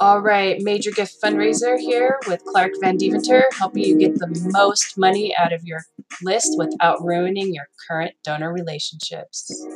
All 0.00 0.20
right, 0.20 0.60
major 0.62 0.90
gift 0.90 1.20
fundraiser 1.20 1.78
here 1.78 2.18
with 2.28 2.44
Clark 2.44 2.72
Van 2.80 2.96
Deventer, 2.96 3.44
helping 3.52 3.82
you 3.82 3.98
get 3.98 4.14
the 4.14 4.28
most 4.52 4.96
money 4.96 5.34
out 5.36 5.52
of 5.52 5.64
your 5.64 5.80
list 6.22 6.56
without 6.56 7.02
ruining 7.02 7.52
your 7.52 7.68
current 7.88 8.14
donor 8.24 8.52
relationships. 8.52 9.66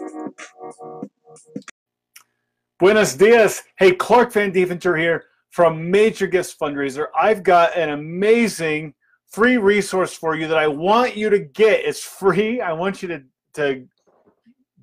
Buenos 2.79 3.15
dias. 3.15 3.62
Hey, 3.79 3.93
Clark 3.93 4.32
Van 4.32 4.52
Deventer 4.52 4.96
here 4.96 5.25
from 5.50 5.91
Major 5.91 6.27
Gifts 6.27 6.55
Fundraiser. 6.55 7.07
I've 7.19 7.43
got 7.43 7.77
an 7.77 7.91
amazing 7.91 8.95
free 9.29 9.57
resource 9.57 10.14
for 10.14 10.37
you 10.37 10.46
that 10.46 10.59
I 10.59 10.69
want 10.69 11.16
you 11.16 11.30
to 11.30 11.39
get. 11.39 11.84
It's 11.84 12.03
free. 12.03 12.61
I 12.61 12.73
want 12.73 13.03
you 13.03 13.09
to, 13.09 13.23
to 13.55 13.87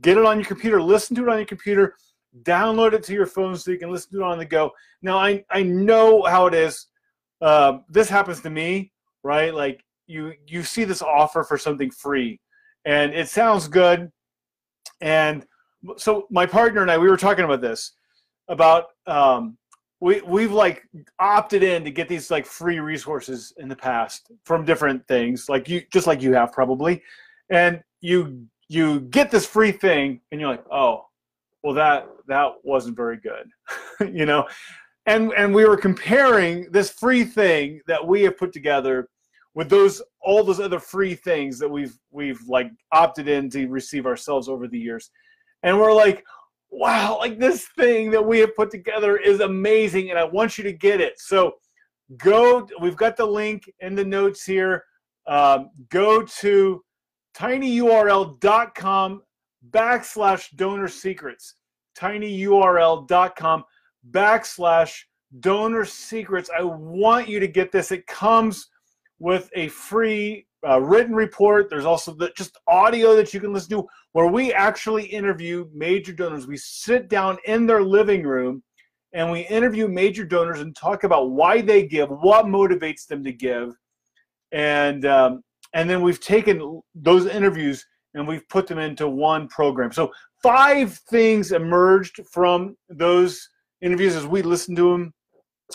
get 0.01 0.17
it 0.17 0.25
on 0.25 0.37
your 0.37 0.47
computer, 0.47 0.81
listen 0.81 1.15
to 1.15 1.23
it 1.23 1.29
on 1.29 1.37
your 1.37 1.45
computer 1.45 1.95
download 2.43 2.93
it 2.93 3.03
to 3.03 3.13
your 3.13 3.25
phone 3.25 3.55
so 3.55 3.71
you 3.71 3.77
can 3.77 3.91
listen 3.91 4.11
to 4.11 4.19
it 4.19 4.23
on 4.23 4.37
the 4.37 4.45
go. 4.45 4.71
Now, 5.01 5.17
I, 5.17 5.43
I 5.49 5.63
know 5.63 6.23
how 6.23 6.47
it 6.47 6.53
is. 6.53 6.87
Uh, 7.41 7.79
this 7.89 8.09
happens 8.09 8.41
to 8.41 8.49
me, 8.49 8.91
right? 9.23 9.53
Like 9.53 9.83
you 10.07 10.33
you 10.47 10.63
see 10.63 10.83
this 10.83 11.01
offer 11.01 11.43
for 11.43 11.57
something 11.57 11.91
free, 11.91 12.39
and 12.85 13.13
it 13.13 13.29
sounds 13.29 13.67
good. 13.67 14.11
And 15.01 15.45
so 15.97 16.27
my 16.29 16.45
partner 16.45 16.81
and 16.81 16.91
I, 16.91 16.97
we 16.97 17.09
were 17.09 17.17
talking 17.17 17.45
about 17.45 17.61
this, 17.61 17.93
about 18.49 18.87
um, 19.07 19.57
we 20.01 20.21
we've 20.21 20.51
like 20.51 20.83
opted 21.19 21.63
in 21.63 21.83
to 21.83 21.91
get 21.91 22.07
these 22.07 22.31
like 22.31 22.45
free 22.45 22.79
resources 22.79 23.53
in 23.57 23.69
the 23.69 23.75
past 23.75 24.31
from 24.43 24.65
different 24.65 25.07
things, 25.07 25.47
like 25.49 25.69
you 25.69 25.81
just 25.91 26.07
like 26.07 26.21
you 26.21 26.33
have 26.33 26.51
probably, 26.51 27.01
and 27.49 27.81
you 28.01 28.45
you 28.67 29.01
get 29.01 29.31
this 29.31 29.45
free 29.45 29.71
thing, 29.71 30.21
and 30.31 30.41
you're 30.41 30.49
like, 30.49 30.65
oh, 30.71 31.05
well 31.63 31.73
that 31.73 32.07
that 32.27 32.53
wasn't 32.63 32.95
very 32.95 33.17
good 33.17 33.49
you 34.07 34.25
know? 34.25 34.47
And 35.05 35.33
and 35.33 35.53
we 35.53 35.65
were 35.65 35.77
comparing 35.77 36.71
this 36.71 36.89
free 36.91 37.23
thing 37.23 37.81
that 37.87 38.05
we 38.05 38.21
have 38.23 38.37
put 38.37 38.53
together 38.53 39.07
with 39.55 39.69
those 39.69 40.01
all 40.21 40.43
those 40.43 40.59
other 40.59 40.79
free 40.79 41.15
things 41.15 41.57
that 41.59 41.69
we've 41.69 41.97
we've 42.11 42.41
like 42.47 42.71
opted 42.91 43.27
in 43.27 43.49
to 43.51 43.67
receive 43.67 44.05
ourselves 44.05 44.47
over 44.47 44.67
the 44.67 44.77
years. 44.77 45.09
And 45.63 45.79
we're 45.79 45.93
like 45.93 46.23
wow 46.71 47.17
like 47.17 47.39
this 47.39 47.67
thing 47.77 48.11
that 48.11 48.23
we 48.23 48.37
have 48.39 48.55
put 48.55 48.69
together 48.69 49.17
is 49.17 49.39
amazing 49.39 50.11
and 50.11 50.19
i 50.19 50.23
want 50.23 50.57
you 50.57 50.63
to 50.65 50.73
get 50.73 51.01
it. 51.01 51.19
So 51.19 51.55
go 52.17 52.67
we've 52.79 52.95
got 52.95 53.17
the 53.17 53.25
link 53.25 53.63
in 53.79 53.95
the 53.95 54.05
notes 54.05 54.43
here. 54.43 54.83
Um, 55.27 55.69
go 55.89 56.23
to 56.23 56.83
tinyurl.com 57.35 59.21
backslash 59.71 60.47
donor 60.55 60.87
secrets 60.87 61.55
tinyurl.com 61.99 63.63
backslash 64.11 65.01
donor 65.39 65.85
secrets. 65.85 66.49
I 66.57 66.63
want 66.63 67.27
you 67.27 67.39
to 67.39 67.47
get 67.47 67.71
this. 67.71 67.91
It 67.91 68.07
comes 68.07 68.67
with 69.19 69.49
a 69.55 69.67
free 69.67 70.45
uh, 70.67 70.79
written 70.81 71.13
report. 71.13 71.69
There's 71.69 71.85
also 71.85 72.13
the, 72.13 72.31
just 72.35 72.57
audio 72.67 73.15
that 73.15 73.33
you 73.33 73.39
can 73.39 73.53
listen 73.53 73.77
to 73.77 73.87
where 74.13 74.27
we 74.27 74.53
actually 74.53 75.05
interview 75.05 75.67
major 75.73 76.13
donors. 76.13 76.47
We 76.47 76.57
sit 76.57 77.09
down 77.09 77.37
in 77.45 77.65
their 77.65 77.83
living 77.83 78.23
room 78.23 78.63
and 79.13 79.31
we 79.31 79.41
interview 79.41 79.87
major 79.87 80.25
donors 80.25 80.61
and 80.61 80.75
talk 80.75 81.03
about 81.03 81.31
why 81.31 81.61
they 81.61 81.85
give 81.85 82.09
what 82.09 82.45
motivates 82.45 83.07
them 83.07 83.23
to 83.23 83.31
give. 83.31 83.73
And 84.51 85.05
um, 85.05 85.43
and 85.73 85.87
then 85.87 86.01
we've 86.01 86.19
taken 86.19 86.81
those 86.95 87.27
interviews 87.27 87.85
and 88.13 88.27
we've 88.27 88.47
put 88.49 88.67
them 88.67 88.79
into 88.79 89.07
one 89.07 89.47
program. 89.47 89.91
So 89.91 90.11
five 90.41 90.93
things 91.09 91.51
emerged 91.51 92.21
from 92.31 92.75
those 92.89 93.47
interviews 93.81 94.15
as 94.15 94.25
we 94.25 94.41
listened 94.41 94.77
to 94.77 94.91
them. 94.91 95.13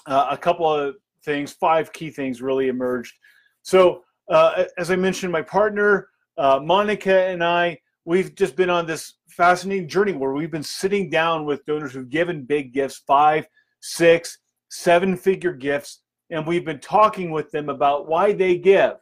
Uh, 0.07 0.29
a 0.31 0.37
couple 0.37 0.73
of 0.73 0.97
things, 1.25 1.53
five 1.53 1.93
key 1.93 2.11
things 2.11 2.43
really 2.43 2.69
emerged. 2.69 3.15
So 3.63 4.03
uh, 4.29 4.65
as 4.79 4.91
I 4.91 4.97
mentioned, 4.97 5.33
my 5.33 5.43
partner 5.43 6.09
uh, 6.37 6.61
Monica 6.63 7.27
and 7.27 7.43
I, 7.45 7.79
we've 8.05 8.35
just 8.35 8.57
been 8.57 8.71
on 8.71 8.87
this 8.87 9.15
fascinating 9.29 9.89
journey 9.89 10.13
where 10.13 10.33
we've 10.33 10.51
been 10.51 10.63
sitting 10.63 11.11
down 11.11 11.45
with 11.45 11.65
donors 11.65 11.93
who've 11.93 12.11
given 12.11 12.45
big 12.45 12.73
gifts, 12.73 13.03
five, 13.07 13.47
six, 13.81 14.39
seven 14.71 15.17
figure 15.17 15.53
gifts, 15.53 16.01
and 16.31 16.47
we've 16.47 16.65
been 16.65 16.81
talking 16.81 17.31
with 17.31 17.51
them 17.51 17.69
about 17.69 18.09
why 18.09 18.33
they 18.33 18.57
give 18.57 18.95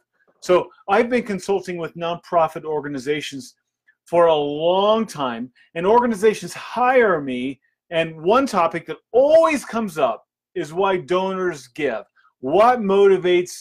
so 0.43 0.69
I've 0.89 1.09
been 1.09 1.23
consulting 1.23 1.77
with 1.77 1.95
nonprofit 1.95 2.65
organizations 2.65 3.55
for 4.03 4.25
a 4.25 4.35
long 4.35 5.05
time, 5.05 5.49
and 5.73 5.85
organizations 5.85 6.53
hire 6.53 7.21
me. 7.21 7.61
And 7.91 8.21
one 8.21 8.45
topic 8.45 8.85
that 8.87 8.97
always 9.13 9.63
comes 9.63 9.97
up 9.97 10.25
is 10.53 10.73
why 10.73 10.97
donors 10.97 11.67
give. 11.67 12.03
What 12.41 12.79
motivates 12.79 13.57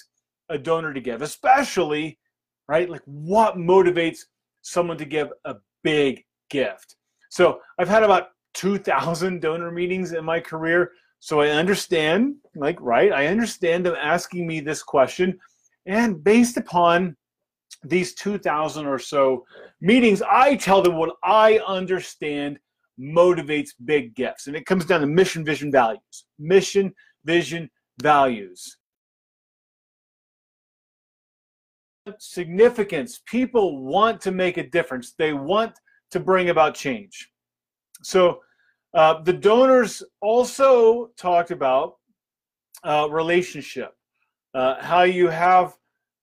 a 0.48 0.58
donor 0.58 0.92
to 0.92 1.00
give, 1.00 1.22
especially, 1.22 2.18
right? 2.66 2.90
Like 2.90 3.02
what 3.04 3.56
motivates 3.56 4.18
someone 4.62 4.98
to 4.98 5.04
give 5.04 5.28
a 5.44 5.54
big 5.84 6.24
gift? 6.50 6.96
So 7.30 7.60
I've 7.78 7.88
had 7.88 8.02
about 8.02 8.30
2,000 8.54 9.40
donor 9.40 9.70
meetings 9.70 10.14
in 10.14 10.24
my 10.24 10.40
career. 10.40 10.90
So 11.20 11.40
I 11.40 11.50
understand, 11.50 12.34
like, 12.56 12.78
right? 12.80 13.12
I 13.12 13.28
understand 13.28 13.86
them 13.86 13.94
asking 13.96 14.48
me 14.48 14.58
this 14.58 14.82
question 14.82 15.38
and 15.86 16.22
based 16.22 16.56
upon 16.56 17.16
these 17.84 18.14
2,000 18.14 18.86
or 18.86 18.98
so 18.98 19.44
meetings, 19.80 20.22
I 20.22 20.56
tell 20.56 20.82
them 20.82 20.96
what 20.96 21.16
I 21.24 21.58
understand 21.66 22.58
motivates 23.00 23.70
big 23.84 24.14
gifts. 24.14 24.46
And 24.46 24.54
it 24.54 24.66
comes 24.66 24.84
down 24.84 25.00
to 25.00 25.06
mission, 25.06 25.44
vision, 25.44 25.72
values. 25.72 26.24
Mission, 26.38 26.94
vision, 27.24 27.70
values. 28.00 28.76
Significance. 32.18 33.22
People 33.26 33.84
want 33.84 34.20
to 34.20 34.30
make 34.30 34.56
a 34.56 34.68
difference, 34.68 35.14
they 35.18 35.32
want 35.32 35.72
to 36.10 36.20
bring 36.20 36.50
about 36.50 36.74
change. 36.74 37.30
So 38.02 38.40
uh, 38.94 39.22
the 39.22 39.32
donors 39.32 40.02
also 40.20 41.10
talked 41.16 41.50
about 41.50 41.96
uh, 42.84 43.08
relationship 43.10 43.94
uh, 44.54 44.76
how 44.80 45.02
you 45.02 45.28
have 45.28 45.74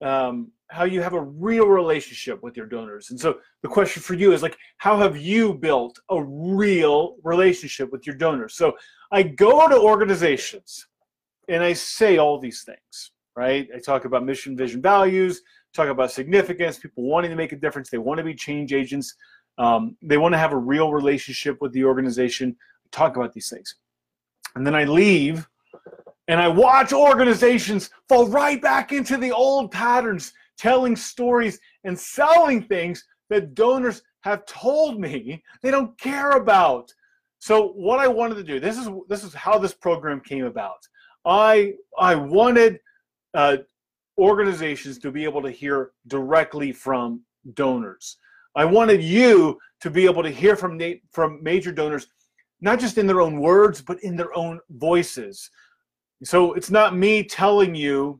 um, 0.01 0.51
how 0.69 0.83
you 0.83 1.01
have 1.01 1.13
a 1.13 1.21
real 1.21 1.67
relationship 1.67 2.41
with 2.43 2.55
your 2.55 2.67
donors. 2.67 3.09
And 3.09 3.19
so 3.19 3.39
the 3.63 3.67
question 3.67 4.03
for 4.03 4.13
you 4.13 4.33
is 4.33 4.43
like, 4.43 4.57
how 4.77 4.97
have 4.97 5.17
you 5.17 5.55
built 5.55 5.99
a 6.09 6.23
real 6.23 7.15
relationship 7.23 7.91
with 7.91 8.05
your 8.05 8.15
donors? 8.15 8.53
So 8.53 8.77
I 9.11 9.23
go 9.23 9.67
to 9.67 9.79
organizations 9.79 10.87
and 11.47 11.63
I 11.63 11.73
say 11.73 12.17
all 12.17 12.39
these 12.39 12.63
things, 12.63 13.11
right? 13.35 13.67
I 13.75 13.79
talk 13.79 14.05
about 14.05 14.23
mission, 14.23 14.55
vision, 14.55 14.79
values, 14.79 15.41
talk 15.73 15.89
about 15.89 16.11
significance, 16.11 16.77
people 16.77 17.03
wanting 17.03 17.31
to 17.31 17.35
make 17.35 17.51
a 17.51 17.57
difference, 17.57 17.89
they 17.89 17.97
want 17.97 18.19
to 18.19 18.23
be 18.23 18.35
change 18.35 18.71
agents, 18.71 19.15
um, 19.57 19.97
they 20.03 20.17
want 20.17 20.33
to 20.33 20.37
have 20.37 20.53
a 20.53 20.57
real 20.57 20.93
relationship 20.93 21.57
with 21.61 21.73
the 21.73 21.83
organization. 21.83 22.55
talk 22.91 23.17
about 23.17 23.33
these 23.33 23.49
things. 23.49 23.75
And 24.55 24.65
then 24.65 24.75
I 24.75 24.83
leave 24.83 25.47
and 26.29 26.39
I 26.39 26.47
watch 26.47 26.93
organizations 26.93 27.89
fall 28.07 28.27
right 28.27 28.61
back 28.61 28.91
into 28.93 29.17
the 29.17 29.31
old 29.31 29.71
patterns, 29.71 30.31
telling 30.57 30.95
stories 30.95 31.59
and 31.83 31.99
selling 31.99 32.61
things 32.61 33.03
that 33.31 33.55
donors 33.55 34.03
have 34.21 34.45
told 34.45 34.99
me 34.99 35.43
they 35.63 35.71
don't 35.71 35.99
care 35.99 36.31
about. 36.31 36.93
So 37.39 37.69
what 37.69 37.99
I 37.99 38.07
wanted 38.07 38.35
to 38.35 38.43
do, 38.43 38.59
this 38.59 38.77
is 38.77 38.89
this 39.07 39.23
is 39.23 39.33
how 39.33 39.57
this 39.57 39.73
program 39.73 40.21
came 40.21 40.45
about. 40.45 40.87
I 41.25 41.73
I 41.97 42.13
wanted 42.13 42.79
uh, 43.33 43.57
organizations 44.19 44.99
to 44.99 45.11
be 45.11 45.23
able 45.23 45.41
to 45.41 45.49
hear 45.49 45.91
directly 46.07 46.71
from 46.71 47.21
donors. 47.55 48.17
I 48.55 48.65
wanted 48.65 49.01
you 49.01 49.57
to 49.81 49.89
be 49.89 50.05
able 50.05 50.21
to 50.21 50.29
hear 50.29 50.55
from 50.55 50.79
from 51.11 51.41
major 51.41 51.71
donors, 51.71 52.05
not 52.61 52.79
just 52.79 52.99
in 52.99 53.07
their 53.07 53.21
own 53.21 53.39
words, 53.39 53.81
but 53.81 54.03
in 54.03 54.15
their 54.15 54.37
own 54.37 54.59
voices. 54.69 55.49
So 56.23 56.53
it's 56.53 56.69
not 56.69 56.95
me 56.95 57.23
telling 57.23 57.75
you, 57.75 58.19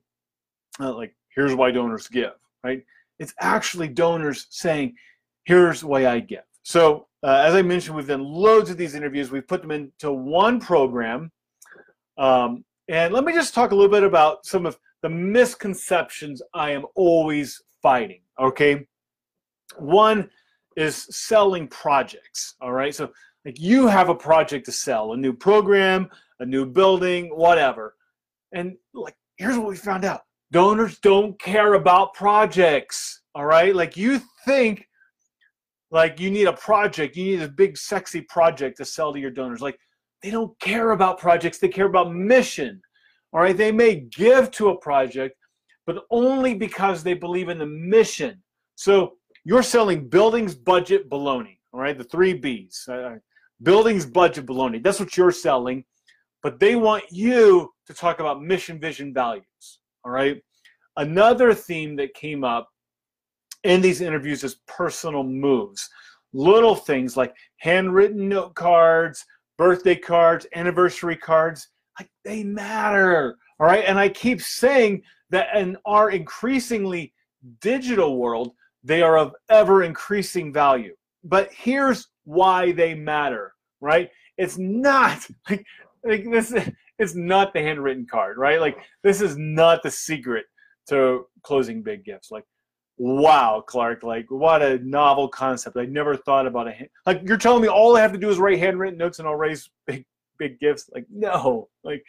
uh, 0.79 0.93
like, 0.93 1.15
here's 1.35 1.53
why 1.53 1.71
donors 1.71 2.07
give, 2.07 2.33
right? 2.63 2.83
It's 3.19 3.33
actually 3.39 3.89
donors 3.89 4.47
saying, 4.49 4.95
here's 5.43 5.83
why 5.83 6.07
I 6.07 6.19
give. 6.19 6.43
So 6.63 7.07
uh, 7.23 7.43
as 7.45 7.55
I 7.55 7.61
mentioned, 7.61 7.95
we've 7.95 8.07
done 8.07 8.23
loads 8.23 8.69
of 8.69 8.77
these 8.77 8.95
interviews. 8.95 9.31
We've 9.31 9.47
put 9.47 9.61
them 9.61 9.71
into 9.71 10.11
one 10.11 10.59
program. 10.59 11.31
Um, 12.17 12.63
and 12.87 13.13
let 13.13 13.23
me 13.23 13.33
just 13.33 13.53
talk 13.53 13.71
a 13.71 13.75
little 13.75 13.91
bit 13.91 14.03
about 14.03 14.45
some 14.45 14.65
of 14.65 14.77
the 15.01 15.09
misconceptions 15.09 16.41
I 16.53 16.71
am 16.71 16.85
always 16.95 17.61
fighting, 17.81 18.21
okay? 18.39 18.85
One 19.77 20.29
is 20.75 21.07
selling 21.09 21.67
projects, 21.67 22.55
all 22.61 22.73
right? 22.73 22.95
So 22.95 23.11
like 23.45 23.59
you 23.59 23.87
have 23.87 24.09
a 24.09 24.15
project 24.15 24.65
to 24.65 24.71
sell, 24.71 25.13
a 25.13 25.17
new 25.17 25.33
program, 25.33 26.09
a 26.39 26.45
new 26.45 26.65
building, 26.65 27.27
whatever. 27.27 27.95
And 28.53 28.75
like, 28.93 29.15
here's 29.37 29.57
what 29.57 29.67
we 29.67 29.75
found 29.75 30.05
out 30.05 30.21
donors 30.51 30.97
don't 30.99 31.39
care 31.39 31.75
about 31.75 32.13
projects. 32.13 33.21
All 33.35 33.45
right. 33.45 33.75
Like, 33.75 33.95
you 33.95 34.21
think 34.45 34.85
like 35.91 36.19
you 36.19 36.29
need 36.29 36.47
a 36.47 36.53
project, 36.53 37.15
you 37.15 37.37
need 37.37 37.41
a 37.41 37.49
big, 37.49 37.77
sexy 37.77 38.21
project 38.21 38.77
to 38.77 38.85
sell 38.85 39.13
to 39.13 39.19
your 39.19 39.31
donors. 39.31 39.61
Like, 39.61 39.79
they 40.21 40.31
don't 40.31 40.57
care 40.59 40.91
about 40.91 41.17
projects, 41.17 41.57
they 41.57 41.67
care 41.67 41.87
about 41.87 42.13
mission. 42.13 42.81
All 43.31 43.41
right, 43.41 43.55
they 43.55 43.71
may 43.71 43.95
give 43.95 44.51
to 44.51 44.69
a 44.69 44.77
project, 44.77 45.35
but 45.85 46.03
only 46.09 46.55
because 46.55 47.03
they 47.03 47.13
believe 47.13 47.49
in 47.49 47.59
the 47.59 47.65
mission. 47.65 48.41
So 48.75 49.13
you're 49.45 49.63
selling 49.63 50.09
buildings, 50.09 50.55
budget, 50.55 51.09
baloney. 51.09 51.57
All 51.73 51.79
right, 51.79 51.97
the 51.97 52.03
three 52.03 52.33
B's. 52.33 52.87
Uh, 52.87 53.17
buildings, 53.61 54.05
budget, 54.05 54.45
baloney. 54.45 54.83
That's 54.83 54.99
what 54.99 55.15
you're 55.15 55.31
selling, 55.31 55.85
but 56.43 56.59
they 56.59 56.75
want 56.75 57.03
you 57.11 57.71
to 57.87 57.93
talk 57.93 58.19
about 58.19 58.41
mission, 58.41 58.79
vision, 58.79 59.13
values. 59.13 59.79
All 60.05 60.11
right. 60.11 60.41
Another 60.97 61.53
theme 61.53 61.95
that 61.97 62.13
came 62.13 62.43
up 62.43 62.69
in 63.63 63.81
these 63.81 64.01
interviews 64.01 64.43
is 64.43 64.61
personal 64.67 65.23
moves. 65.23 65.89
Little 66.33 66.75
things 66.75 67.17
like 67.17 67.35
handwritten 67.57 68.29
note 68.29 68.55
cards, 68.55 69.25
birthday 69.57 69.95
cards, 69.95 70.45
anniversary 70.55 71.15
cards, 71.15 71.67
like 71.99 72.09
they 72.23 72.43
matter. 72.43 73.35
All 73.59 73.67
right. 73.67 73.83
And 73.85 73.99
I 73.99 74.09
keep 74.09 74.41
saying 74.41 75.01
that 75.31 75.55
in 75.55 75.77
our 75.85 76.11
increasingly 76.11 77.13
digital 77.61 78.17
world, 78.17 78.53
they 78.83 79.01
are 79.01 79.17
of 79.17 79.35
ever 79.49 79.83
increasing 79.83 80.53
value. 80.53 80.95
But 81.23 81.51
here's 81.51 82.07
why 82.23 82.71
they 82.71 82.93
matter, 82.93 83.53
right? 83.81 84.09
It's 84.37 84.57
not 84.57 85.27
like, 85.49 85.65
like 86.03 86.29
this 86.29 86.53
it's 86.99 87.15
not 87.15 87.53
the 87.53 87.61
handwritten 87.61 88.05
card, 88.05 88.37
right? 88.37 88.59
Like 88.59 88.77
this 89.03 89.21
is 89.21 89.37
not 89.37 89.83
the 89.83 89.91
secret 89.91 90.45
to 90.89 91.25
closing 91.43 91.81
big 91.81 92.03
gifts. 92.03 92.31
Like 92.31 92.45
wow, 92.97 93.63
Clark, 93.65 94.03
like 94.03 94.25
what 94.29 94.61
a 94.61 94.79
novel 94.79 95.27
concept. 95.29 95.77
I 95.77 95.85
never 95.85 96.15
thought 96.15 96.47
about 96.47 96.67
a 96.67 96.71
hand 96.71 96.89
like 97.05 97.21
you're 97.25 97.37
telling 97.37 97.61
me 97.61 97.67
all 97.67 97.95
I 97.95 98.01
have 98.01 98.13
to 98.13 98.19
do 98.19 98.29
is 98.29 98.37
write 98.37 98.59
handwritten 98.59 98.97
notes 98.97 99.19
and 99.19 99.27
I'll 99.27 99.35
raise 99.35 99.69
big 99.87 100.05
big 100.37 100.59
gifts. 100.59 100.89
Like 100.93 101.05
no. 101.09 101.69
Like 101.83 102.03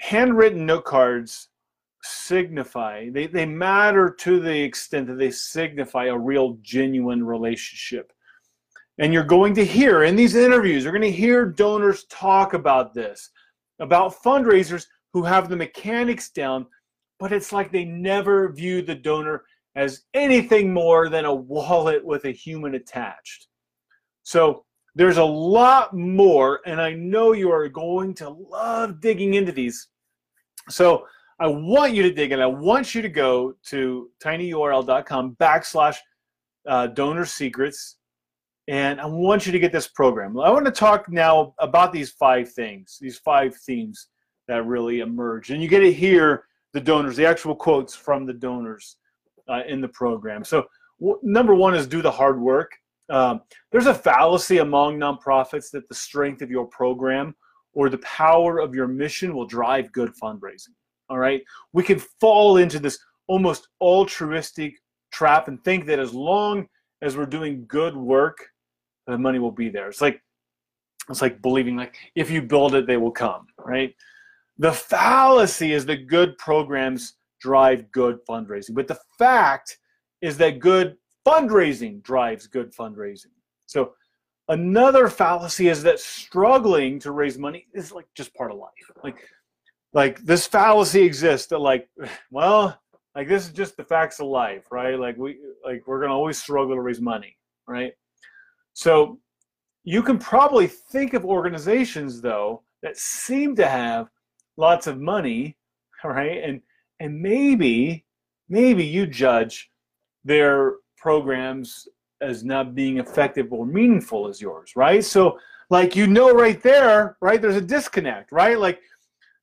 handwritten 0.00 0.66
note 0.66 0.84
cards 0.84 1.48
signify 2.04 3.08
they, 3.10 3.28
they 3.28 3.46
matter 3.46 4.10
to 4.10 4.40
the 4.40 4.60
extent 4.60 5.06
that 5.06 5.18
they 5.18 5.30
signify 5.30 6.06
a 6.06 6.18
real 6.18 6.58
genuine 6.60 7.24
relationship 7.24 8.12
and 8.98 9.12
you're 9.12 9.24
going 9.24 9.54
to 9.54 9.64
hear 9.64 10.04
in 10.04 10.16
these 10.16 10.34
interviews 10.34 10.84
you're 10.84 10.92
going 10.92 11.02
to 11.02 11.10
hear 11.10 11.46
donors 11.46 12.04
talk 12.04 12.54
about 12.54 12.92
this 12.92 13.30
about 13.80 14.14
fundraisers 14.22 14.86
who 15.12 15.22
have 15.22 15.48
the 15.48 15.56
mechanics 15.56 16.30
down 16.30 16.66
but 17.18 17.32
it's 17.32 17.52
like 17.52 17.70
they 17.70 17.84
never 17.84 18.52
view 18.52 18.82
the 18.82 18.94
donor 18.94 19.44
as 19.74 20.02
anything 20.14 20.72
more 20.72 21.08
than 21.08 21.24
a 21.24 21.34
wallet 21.34 22.04
with 22.04 22.24
a 22.24 22.30
human 22.30 22.74
attached 22.74 23.48
so 24.22 24.64
there's 24.94 25.16
a 25.16 25.24
lot 25.24 25.94
more 25.94 26.60
and 26.66 26.80
i 26.80 26.92
know 26.92 27.32
you 27.32 27.50
are 27.50 27.68
going 27.68 28.12
to 28.12 28.28
love 28.28 29.00
digging 29.00 29.34
into 29.34 29.52
these 29.52 29.88
so 30.68 31.06
I 31.42 31.46
want 31.48 31.92
you 31.92 32.04
to 32.04 32.12
dig 32.12 32.30
in. 32.30 32.40
I 32.40 32.46
want 32.46 32.94
you 32.94 33.02
to 33.02 33.08
go 33.08 33.54
to 33.66 34.10
tinyurl.com 34.22 35.36
backslash 35.40 35.96
uh, 36.68 36.86
donor 36.86 37.26
secrets. 37.26 37.96
And 38.68 39.00
I 39.00 39.06
want 39.06 39.44
you 39.44 39.52
to 39.52 39.58
get 39.58 39.72
this 39.72 39.88
program. 39.88 40.38
I 40.38 40.50
want 40.50 40.66
to 40.66 40.72
talk 40.72 41.10
now 41.10 41.54
about 41.58 41.92
these 41.92 42.10
five 42.12 42.52
things, 42.52 42.96
these 43.00 43.18
five 43.18 43.56
themes 43.56 44.08
that 44.48 44.64
really 44.66 45.00
emerge. 45.00 45.50
And 45.50 45.60
you 45.60 45.68
get 45.68 45.80
to 45.80 45.92
hear 45.92 46.44
the 46.72 46.80
donors, 46.80 47.16
the 47.16 47.26
actual 47.26 47.54
quotes 47.54 47.94
from 47.94 48.24
the 48.24 48.32
donors 48.32 48.96
uh, 49.48 49.62
in 49.66 49.80
the 49.80 49.88
program. 49.88 50.44
So, 50.44 50.66
w- 51.00 51.18
number 51.22 51.54
one 51.54 51.74
is 51.74 51.86
do 51.86 52.02
the 52.02 52.10
hard 52.10 52.40
work. 52.40 52.70
Um, 53.10 53.42
there's 53.72 53.86
a 53.86 53.94
fallacy 53.94 54.58
among 54.58 54.98
nonprofits 54.98 55.70
that 55.72 55.88
the 55.88 55.94
strength 55.94 56.40
of 56.40 56.50
your 56.50 56.66
program 56.66 57.34
or 57.74 57.88
the 57.88 57.98
power 57.98 58.58
of 58.58 58.74
your 58.74 58.86
mission 58.86 59.34
will 59.34 59.46
drive 59.46 59.92
good 59.92 60.12
fundraising. 60.22 60.74
All 61.08 61.18
right. 61.18 61.42
We 61.72 61.82
can 61.82 61.98
fall 62.20 62.58
into 62.58 62.78
this 62.78 62.98
almost 63.26 63.68
altruistic 63.80 64.74
trap 65.12 65.48
and 65.48 65.62
think 65.64 65.86
that 65.86 65.98
as 65.98 66.14
long 66.14 66.66
as 67.02 67.16
we're 67.16 67.26
doing 67.26 67.64
good 67.66 67.96
work, 67.96 68.36
the 69.06 69.18
money 69.18 69.38
will 69.38 69.52
be 69.52 69.68
there. 69.68 69.88
It's 69.88 70.00
like 70.00 70.20
it's 71.08 71.22
like 71.22 71.42
believing 71.42 71.76
like 71.76 71.96
if 72.14 72.30
you 72.30 72.42
build 72.42 72.74
it, 72.74 72.86
they 72.86 72.96
will 72.96 73.10
come, 73.10 73.46
right? 73.58 73.94
The 74.58 74.72
fallacy 74.72 75.72
is 75.72 75.86
that 75.86 76.06
good 76.06 76.38
programs 76.38 77.14
drive 77.40 77.90
good 77.90 78.18
fundraising. 78.28 78.74
But 78.74 78.86
the 78.86 78.98
fact 79.18 79.78
is 80.20 80.36
that 80.38 80.60
good 80.60 80.96
fundraising 81.26 82.02
drives 82.02 82.46
good 82.46 82.72
fundraising. 82.74 83.32
So 83.66 83.94
another 84.48 85.08
fallacy 85.08 85.68
is 85.68 85.82
that 85.82 85.98
struggling 85.98 86.98
to 87.00 87.12
raise 87.12 87.38
money 87.38 87.66
is 87.74 87.92
like 87.92 88.06
just 88.14 88.34
part 88.34 88.52
of 88.52 88.58
life. 88.58 88.70
Like 89.02 89.28
like 89.92 90.20
this 90.20 90.46
fallacy 90.46 91.02
exists 91.02 91.48
that 91.48 91.58
like 91.58 91.88
well 92.30 92.78
like 93.14 93.28
this 93.28 93.46
is 93.46 93.52
just 93.52 93.76
the 93.76 93.84
facts 93.84 94.20
of 94.20 94.26
life 94.26 94.64
right 94.70 94.98
like 94.98 95.16
we 95.16 95.38
like 95.64 95.82
we're 95.86 96.00
gonna 96.00 96.14
always 96.14 96.38
struggle 96.38 96.74
to 96.74 96.80
raise 96.80 97.00
money 97.00 97.36
right 97.66 97.92
so 98.74 99.18
you 99.84 100.02
can 100.02 100.18
probably 100.18 100.66
think 100.66 101.14
of 101.14 101.24
organizations 101.24 102.20
though 102.20 102.62
that 102.82 102.96
seem 102.96 103.54
to 103.56 103.66
have 103.66 104.08
lots 104.56 104.86
of 104.86 105.00
money 105.00 105.56
right? 106.04 106.42
And 106.44 106.60
and 107.00 107.20
maybe 107.20 108.04
maybe 108.48 108.84
you 108.84 109.06
judge 109.06 109.70
their 110.24 110.74
programs 110.96 111.88
as 112.20 112.44
not 112.44 112.74
being 112.74 112.98
effective 112.98 113.52
or 113.52 113.66
meaningful 113.66 114.28
as 114.28 114.40
yours 114.40 114.72
right? 114.76 115.04
So 115.04 115.38
like 115.70 115.96
you 115.96 116.06
know 116.06 116.32
right 116.32 116.62
there 116.62 117.16
right 117.20 117.40
there's 117.40 117.56
a 117.56 117.60
disconnect 117.60 118.32
right? 118.32 118.58
Like 118.58 118.80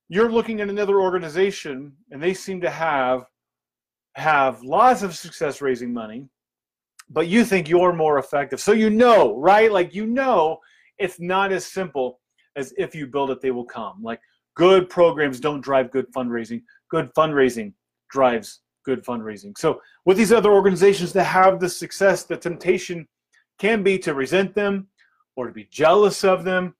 you're 0.08 0.30
looking 0.30 0.60
at 0.60 0.68
another 0.68 1.00
organization 1.00 1.92
and 2.10 2.22
they 2.22 2.34
seem 2.34 2.60
to 2.60 2.70
have 2.70 3.24
have 4.16 4.62
lots 4.62 5.02
of 5.02 5.14
success 5.14 5.60
raising 5.60 5.92
money 5.92 6.28
but 7.10 7.26
you 7.26 7.44
think 7.44 7.68
you're 7.68 7.92
more 7.92 8.18
effective. 8.18 8.60
So 8.60 8.72
you 8.72 8.88
know 8.88 9.36
right? 9.36 9.70
Like 9.70 9.94
you 9.94 10.06
know 10.06 10.58
it's 10.98 11.20
not 11.20 11.52
as 11.52 11.66
simple 11.66 12.20
as 12.56 12.72
if 12.78 12.94
you 12.94 13.06
build 13.06 13.30
it 13.30 13.40
they 13.40 13.50
will 13.50 13.64
come. 13.64 14.02
Like 14.02 14.20
good 14.54 14.88
programs 14.88 15.40
don't 15.40 15.60
drive 15.60 15.90
good 15.90 16.10
fundraising. 16.12 16.62
Good 16.90 17.12
fundraising 17.14 17.72
drives 18.10 18.60
good 18.84 19.04
fundraising. 19.04 19.56
So 19.58 19.80
with 20.04 20.16
these 20.16 20.32
other 20.32 20.52
organizations 20.52 21.12
that 21.12 21.24
have 21.24 21.60
the 21.60 21.68
success 21.68 22.24
the 22.24 22.36
temptation 22.36 23.06
can 23.58 23.82
be 23.82 23.98
to 23.98 24.14
resent 24.14 24.54
them 24.54 24.88
or 25.36 25.46
to 25.46 25.52
be 25.52 25.68
jealous 25.70 26.24
of 26.24 26.44
them 26.44 26.74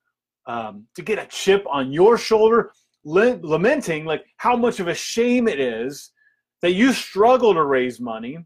um, 0.47 0.87
to 0.95 1.03
get 1.03 1.19
a 1.19 1.27
chip 1.27 1.65
on 1.69 1.93
your 1.93 2.17
shoulder 2.17 2.73
lamenting 3.05 4.05
like 4.05 4.25
how 4.37 4.55
much 4.55 4.79
of 4.81 4.89
a 4.89 4.95
shame 4.95 5.49
it 5.49 5.59
is 5.59 6.13
that 6.61 6.73
you 6.73 6.93
struggle 6.93 7.55
to 7.55 7.65
raise 7.65 7.99
money 7.99 8.39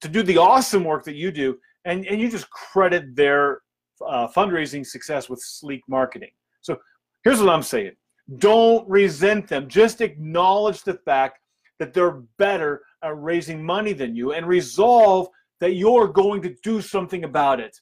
to 0.00 0.08
do 0.08 0.22
the 0.22 0.38
awesome 0.38 0.84
work 0.84 1.04
that 1.04 1.14
you 1.14 1.30
do 1.30 1.58
and, 1.84 2.06
and 2.06 2.20
you 2.20 2.30
just 2.30 2.48
credit 2.50 3.16
their 3.16 3.60
uh, 4.06 4.28
fundraising 4.28 4.86
success 4.86 5.28
with 5.28 5.40
sleek 5.40 5.82
marketing. 5.88 6.30
So 6.60 6.76
here's 7.24 7.40
what 7.40 7.48
i'm 7.48 7.62
saying. 7.62 7.92
Don't 8.38 8.88
resent 8.88 9.48
them. 9.48 9.68
Just 9.68 10.00
acknowledge 10.00 10.82
the 10.82 10.94
fact 10.94 11.38
that 11.78 11.94
they're 11.94 12.22
better 12.38 12.82
at 13.02 13.20
raising 13.20 13.64
money 13.64 13.92
than 13.92 14.14
you 14.14 14.32
and 14.32 14.46
resolve 14.46 15.28
that 15.60 15.74
you're 15.74 16.08
going 16.08 16.42
to 16.42 16.54
do 16.62 16.80
something 16.80 17.24
about 17.24 17.58
it. 17.58 17.76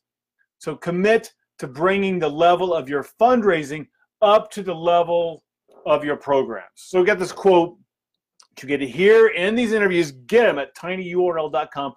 So 0.58 0.76
commit 0.76 1.32
to 1.58 1.66
bringing 1.66 2.18
the 2.18 2.28
level 2.28 2.72
of 2.72 2.88
your 2.88 3.04
fundraising 3.20 3.86
up 4.22 4.50
to 4.52 4.62
the 4.62 4.74
level 4.74 5.42
of 5.84 6.04
your 6.04 6.16
programs. 6.16 6.68
So 6.76 7.02
got 7.04 7.18
this 7.18 7.32
quote. 7.32 7.76
To 8.56 8.66
get 8.66 8.78
to 8.78 8.86
hear 8.86 9.28
in 9.28 9.54
these 9.54 9.72
interviews. 9.72 10.12
Get 10.12 10.44
them 10.44 10.58
at 10.58 10.74
tinyurl.com 10.74 11.92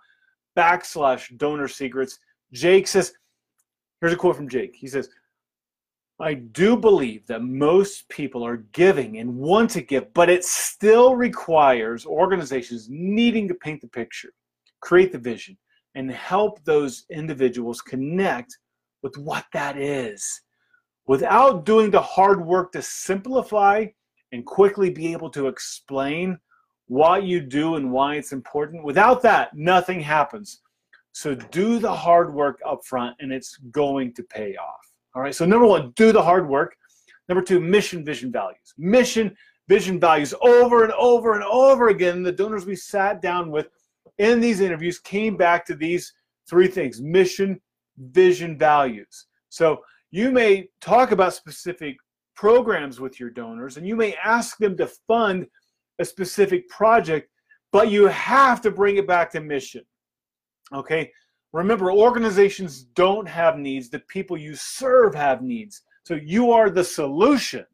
backslash 0.60 1.36
donor 1.38 1.68
secrets. 1.68 2.20
Jake 2.52 2.88
says, 2.88 3.14
here's 4.02 4.14
a 4.14 4.18
quote 4.18 4.36
from 4.36 4.50
Jake. 4.50 4.76
He 4.76 4.88
says, 4.88 5.10
I 6.20 6.34
do 6.34 6.76
believe 6.76 7.26
that 7.28 7.44
most 7.44 8.10
people 8.10 8.46
are 8.46 8.66
giving 8.74 9.20
and 9.20 9.38
want 9.38 9.70
to 9.72 9.82
give, 9.82 10.14
but 10.14 10.30
it 10.30 10.44
still 10.44 11.16
requires 11.16 12.06
organizations 12.06 12.88
needing 12.90 13.48
to 13.48 13.54
paint 13.54 13.80
the 13.80 13.88
picture, 13.88 14.34
create 14.82 15.14
the 15.14 15.18
vision, 15.18 15.58
and 15.96 16.12
help 16.12 16.62
those 16.66 17.06
individuals 17.10 17.82
connect 17.82 18.58
with 19.02 19.18
what 19.18 19.46
that 19.54 19.78
is 19.78 20.42
without 21.08 21.66
doing 21.66 21.90
the 21.90 22.02
hard 22.02 22.46
work 22.46 22.74
to 22.74 22.82
simplify 22.82 23.86
and 24.34 24.46
quickly 24.46 24.90
be 24.90 25.14
able 25.14 25.30
to 25.30 25.48
explain 25.48 26.38
what 26.90 27.24
you 27.24 27.40
do 27.40 27.76
and 27.76 27.92
why 27.92 28.16
it's 28.16 28.34
important, 28.34 28.84
without 28.84 29.22
that, 29.22 29.56
nothing 29.56 30.02
happens. 30.02 30.62
So 31.14 31.36
do 31.36 31.80
the 31.80 31.94
hard 31.94 32.34
work 32.34 32.60
up 32.66 32.84
front 32.84 33.16
and 33.20 33.32
it's 33.32 33.58
going 33.72 34.14
to 34.16 34.24
pay 34.24 34.56
off. 34.58 34.90
All 35.16 35.22
right. 35.22 35.34
So, 35.34 35.46
number 35.46 35.66
one, 35.66 35.92
do 35.92 36.12
the 36.12 36.22
hard 36.22 36.48
work. 36.48 36.76
Number 37.28 37.44
two, 37.44 37.60
mission, 37.60 38.04
vision, 38.04 38.32
values. 38.32 38.74
Mission, 38.78 39.36
vision, 39.68 40.00
values 40.00 40.34
over 40.42 40.84
and 40.84 40.94
over 40.94 41.36
and 41.36 41.44
over 41.44 41.90
again. 41.90 42.24
The 42.24 42.32
donors 42.32 42.66
we 42.66 42.76
sat 42.76 43.22
down 43.22 43.52
with 43.52 43.70
in 44.18 44.40
these 44.40 44.60
interviews 44.60 45.00
came 45.00 45.38
back 45.38 45.66
to 45.66 45.76
these 45.76 46.14
three 46.48 46.68
things 46.68 47.02
mission, 47.02 47.60
vision, 47.98 48.58
values. 48.58 49.28
So, 49.50 49.82
you 50.12 50.32
may 50.32 50.70
talk 50.82 51.12
about 51.12 51.34
specific 51.34 51.98
programs 52.36 53.00
with 53.00 53.20
your 53.20 53.30
donors 53.30 53.78
and 53.78 53.86
you 53.86 53.96
may 53.96 54.16
ask 54.24 54.58
them 54.58 54.78
to 54.78 54.88
fund 54.88 55.46
a 56.00 56.06
specific 56.06 56.68
project, 56.70 57.30
but 57.72 57.92
you 57.92 58.08
have 58.08 58.62
to 58.62 58.72
bring 58.72 58.98
it 58.98 59.08
back 59.08 59.32
to 59.32 59.40
mission. 59.40 59.84
Okay? 60.74 61.12
Remember, 61.52 61.92
organizations 61.92 62.84
don't 62.84 63.28
have 63.28 63.58
needs, 63.58 63.90
the 63.90 64.00
people 64.00 64.38
you 64.38 64.56
serve 64.56 65.16
have 65.16 65.42
needs. 65.42 65.82
So 66.04 66.16
you 66.16 66.52
are 66.52 66.70
the 66.70 66.84
solution, 66.84 67.66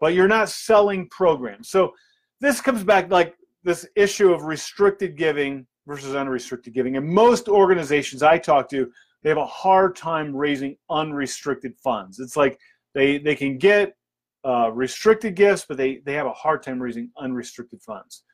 but 0.00 0.14
you're 0.14 0.28
not 0.28 0.48
selling 0.48 1.08
programs. 1.08 1.68
So 1.68 1.92
this 2.40 2.60
comes 2.60 2.84
back 2.84 3.10
like 3.10 3.36
this 3.64 3.86
issue 3.96 4.32
of 4.32 4.44
restricted 4.44 5.16
giving 5.16 5.66
versus 5.86 6.14
unrestricted 6.14 6.74
giving. 6.74 6.96
And 6.96 7.06
most 7.06 7.48
organizations 7.48 8.22
I 8.22 8.38
talk 8.38 8.68
to, 8.70 8.90
they 9.22 9.28
have 9.28 9.38
a 9.38 9.46
hard 9.46 9.94
time 9.96 10.34
raising 10.34 10.76
unrestricted 10.90 11.76
funds. 11.76 12.18
It's 12.18 12.36
like 12.36 12.58
they 12.94 13.18
they 13.18 13.34
can 13.34 13.58
get 13.58 13.96
uh, 14.44 14.70
restricted 14.72 15.34
gifts, 15.34 15.64
but 15.68 15.76
they 15.76 15.98
they 16.04 16.14
have 16.14 16.26
a 16.26 16.32
hard 16.32 16.62
time 16.62 16.80
raising 16.80 17.10
unrestricted 17.18 17.80
funds. 17.82 18.24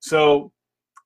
So 0.00 0.52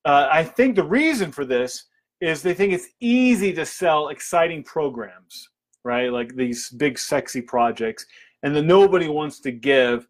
uh, 0.04 0.28
I 0.30 0.44
think 0.44 0.76
the 0.76 0.84
reason 0.84 1.32
for 1.32 1.44
this 1.44 1.84
is 2.20 2.42
they 2.42 2.54
think 2.54 2.72
it's 2.72 2.88
easy 3.00 3.52
to 3.54 3.64
sell 3.64 4.08
exciting 4.08 4.62
programs, 4.62 5.48
right? 5.84 6.12
Like 6.12 6.34
these 6.36 6.70
big 6.70 6.98
sexy 6.98 7.40
projects, 7.40 8.04
and 8.42 8.54
then 8.54 8.66
nobody 8.66 9.08
wants 9.08 9.40
to 9.40 9.52
give 9.52 10.06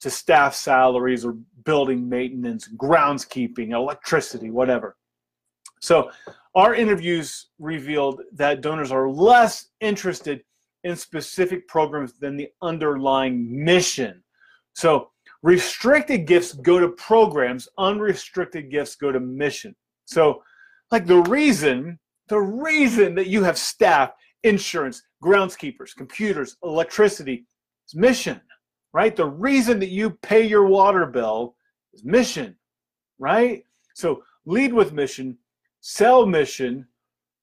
to 0.00 0.10
staff 0.10 0.54
salaries 0.54 1.24
or 1.24 1.36
building 1.64 2.06
maintenance, 2.06 2.68
groundskeeping, 2.76 3.72
electricity, 3.72 4.50
whatever. 4.50 4.96
So 5.80 6.10
our 6.54 6.74
interviews 6.74 7.48
revealed 7.58 8.20
that 8.32 8.60
donors 8.60 8.92
are 8.92 9.08
less 9.08 9.68
interested 9.80 10.44
in 10.84 10.96
specific 10.96 11.66
programs 11.66 12.12
than 12.14 12.36
the 12.36 12.48
underlying 12.62 13.64
mission. 13.64 14.22
So 14.74 15.10
restricted 15.42 16.26
gifts 16.26 16.52
go 16.52 16.78
to 16.78 16.88
programs, 16.90 17.68
unrestricted 17.78 18.70
gifts 18.70 18.94
go 18.94 19.10
to 19.10 19.20
mission. 19.20 19.74
So 20.04 20.42
like 20.90 21.06
the 21.06 21.22
reason, 21.22 21.98
the 22.28 22.40
reason 22.40 23.14
that 23.16 23.26
you 23.26 23.42
have 23.42 23.58
staff, 23.58 24.12
insurance, 24.42 25.02
groundskeepers, 25.22 25.94
computers, 25.96 26.56
electricity 26.62 27.46
is 27.88 27.94
mission, 27.94 28.40
right? 28.92 29.16
The 29.16 29.26
reason 29.26 29.78
that 29.80 29.90
you 29.90 30.10
pay 30.10 30.46
your 30.46 30.66
water 30.66 31.06
bill 31.06 31.56
is 31.94 32.04
mission, 32.04 32.56
right? 33.18 33.64
So 33.94 34.22
lead 34.44 34.72
with 34.72 34.92
mission, 34.92 35.38
sell 35.80 36.26
mission 36.26 36.86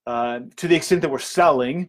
uh, 0.06 0.40
to 0.56 0.68
the 0.68 0.76
extent 0.76 1.00
that 1.02 1.10
we're 1.10 1.18
selling, 1.18 1.88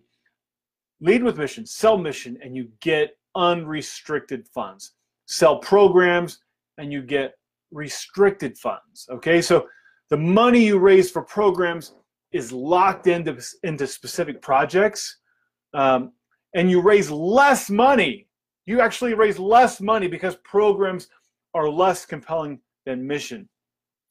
lead 1.03 1.21
with 1.21 1.37
mission, 1.37 1.65
sell 1.65 1.97
mission, 1.97 2.37
and 2.41 2.55
you 2.55 2.69
get 2.79 3.17
unrestricted 3.35 4.47
funds. 4.47 4.93
Sell 5.27 5.59
programs, 5.59 6.39
and 6.77 6.91
you 6.91 7.01
get 7.01 7.33
restricted 7.71 8.57
funds. 8.57 9.07
Okay, 9.11 9.41
so 9.41 9.67
the 10.09 10.17
money 10.17 10.63
you 10.63 10.79
raise 10.79 11.11
for 11.11 11.21
programs 11.21 11.93
is 12.31 12.51
locked 12.51 13.07
into, 13.07 13.37
into 13.63 13.85
specific 13.85 14.41
projects, 14.41 15.17
um, 15.73 16.13
and 16.55 16.71
you 16.71 16.81
raise 16.81 17.11
less 17.11 17.69
money. 17.69 18.27
You 18.65 18.79
actually 18.79 19.13
raise 19.13 19.37
less 19.37 19.81
money 19.81 20.07
because 20.07 20.37
programs 20.37 21.09
are 21.53 21.69
less 21.69 22.05
compelling 22.05 22.59
than 22.85 23.05
mission. 23.05 23.49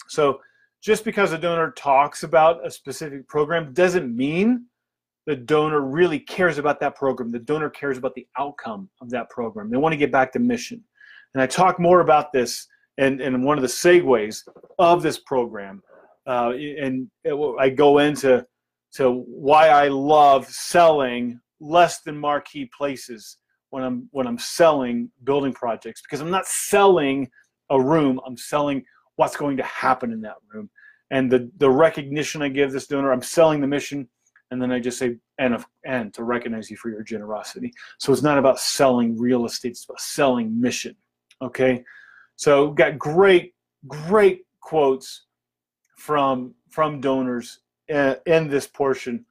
So 0.08 0.40
just 0.82 1.04
because 1.04 1.32
a 1.32 1.38
donor 1.38 1.70
talks 1.70 2.22
about 2.22 2.66
a 2.66 2.70
specific 2.70 3.26
program 3.28 3.72
doesn't 3.72 4.14
mean 4.14 4.66
the 5.26 5.36
donor 5.36 5.80
really 5.80 6.18
cares 6.18 6.58
about 6.58 6.80
that 6.80 6.96
program. 6.96 7.30
The 7.30 7.38
donor 7.38 7.70
cares 7.70 7.98
about 7.98 8.14
the 8.14 8.26
outcome 8.38 8.88
of 9.00 9.10
that 9.10 9.30
program. 9.30 9.70
They 9.70 9.76
want 9.76 9.92
to 9.92 9.98
get 9.98 10.10
back 10.10 10.32
to 10.32 10.38
mission. 10.38 10.82
And 11.34 11.42
I 11.42 11.46
talk 11.46 11.78
more 11.78 12.00
about 12.00 12.32
this 12.32 12.66
and, 12.98 13.20
and 13.20 13.44
one 13.44 13.56
of 13.56 13.62
the 13.62 13.68
segues 13.68 14.42
of 14.78 15.02
this 15.02 15.18
program. 15.20 15.82
Uh, 16.26 16.52
and 16.52 17.08
it, 17.24 17.34
I 17.58 17.68
go 17.68 17.98
into 17.98 18.44
to 18.94 19.24
why 19.26 19.68
I 19.68 19.88
love 19.88 20.46
selling 20.46 21.40
less 21.60 22.00
than 22.02 22.16
marquee 22.16 22.68
places 22.76 23.38
when 23.70 23.82
I'm 23.82 24.08
when 24.10 24.26
I'm 24.26 24.38
selling 24.38 25.10
building 25.24 25.52
projects 25.52 26.02
because 26.02 26.20
I'm 26.20 26.30
not 26.30 26.46
selling 26.46 27.30
a 27.70 27.80
room. 27.80 28.20
I'm 28.26 28.36
selling 28.36 28.84
what's 29.16 29.36
going 29.36 29.56
to 29.56 29.62
happen 29.62 30.12
in 30.12 30.20
that 30.22 30.36
room. 30.52 30.68
And 31.10 31.30
the, 31.30 31.50
the 31.58 31.70
recognition 31.70 32.42
I 32.42 32.48
give 32.48 32.72
this 32.72 32.86
donor, 32.86 33.12
I'm 33.12 33.22
selling 33.22 33.60
the 33.60 33.66
mission, 33.66 34.08
and 34.52 34.60
then 34.60 34.70
I 34.70 34.78
just 34.78 34.98
say, 34.98 35.16
and, 35.38 35.54
of, 35.54 35.66
and 35.86 36.12
to 36.12 36.24
recognize 36.24 36.70
you 36.70 36.76
for 36.76 36.90
your 36.90 37.02
generosity. 37.02 37.72
So 37.98 38.12
it's 38.12 38.22
not 38.22 38.36
about 38.36 38.60
selling 38.60 39.18
real 39.18 39.46
estate, 39.46 39.70
it's 39.70 39.86
about 39.86 40.00
selling 40.00 40.60
mission. 40.60 40.94
Okay? 41.40 41.82
So 42.36 42.70
got 42.70 42.98
great, 42.98 43.54
great 43.88 44.44
quotes 44.60 45.24
from 45.96 46.54
from 46.68 47.00
donors 47.00 47.60
in, 47.88 48.16
in 48.26 48.48
this 48.48 48.66
portion 48.66 49.24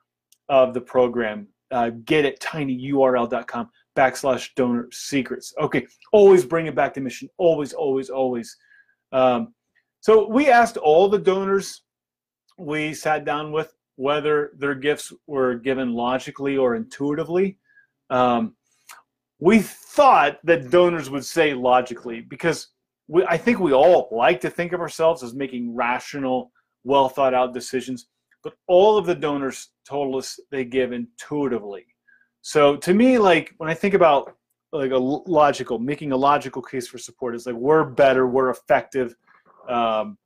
of 0.49 0.73
the 0.73 0.81
program. 0.81 1.47
Uh, 1.69 1.91
get 2.03 2.25
it 2.25 2.39
tinyurl.com 2.39 3.69
backslash 3.95 4.49
donor 4.55 4.87
secrets. 4.91 5.53
Okay, 5.61 5.85
always 6.11 6.43
bring 6.43 6.65
it 6.65 6.75
back 6.75 6.93
to 6.95 7.01
mission. 7.01 7.29
Always, 7.37 7.73
always, 7.73 8.09
always. 8.09 8.57
Um, 9.11 9.53
so 9.99 10.27
we 10.27 10.49
asked 10.49 10.77
all 10.77 11.07
the 11.07 11.19
donors 11.19 11.83
we 12.57 12.93
sat 12.93 13.23
down 13.23 13.51
with 13.51 13.73
whether 13.95 14.51
their 14.57 14.75
gifts 14.75 15.13
were 15.27 15.55
given 15.55 15.93
logically 15.93 16.57
or 16.57 16.75
intuitively. 16.75 17.57
Um, 18.09 18.55
we 19.39 19.59
thought 19.59 20.39
that 20.43 20.69
donors 20.69 21.09
would 21.09 21.25
say 21.25 21.53
logically 21.53 22.21
because 22.21 22.69
we, 23.07 23.25
I 23.25 23.37
think 23.37 23.59
we 23.59 23.73
all 23.73 24.07
like 24.11 24.39
to 24.41 24.49
think 24.49 24.71
of 24.71 24.79
ourselves 24.79 25.23
as 25.23 25.33
making 25.33 25.75
rational, 25.75 26.51
well 26.83 27.09
thought 27.09 27.33
out 27.33 27.53
decisions, 27.53 28.07
but 28.43 28.53
all 28.67 28.97
of 28.97 29.05
the 29.05 29.15
donors 29.15 29.69
told 29.87 30.15
us 30.15 30.39
they 30.51 30.63
give 30.63 30.93
intuitively. 30.93 31.85
So 32.41 32.75
to 32.77 32.93
me, 32.93 33.17
like 33.17 33.53
when 33.57 33.69
I 33.69 33.73
think 33.73 33.93
about 33.93 34.35
like 34.71 34.91
a 34.91 34.97
logical, 34.97 35.79
making 35.79 36.11
a 36.11 36.17
logical 36.17 36.61
case 36.61 36.87
for 36.87 36.97
support 36.97 37.35
is 37.35 37.45
like 37.45 37.55
we're 37.55 37.83
better, 37.83 38.27
we're 38.27 38.49
effective, 38.49 39.15
um, 39.69 40.17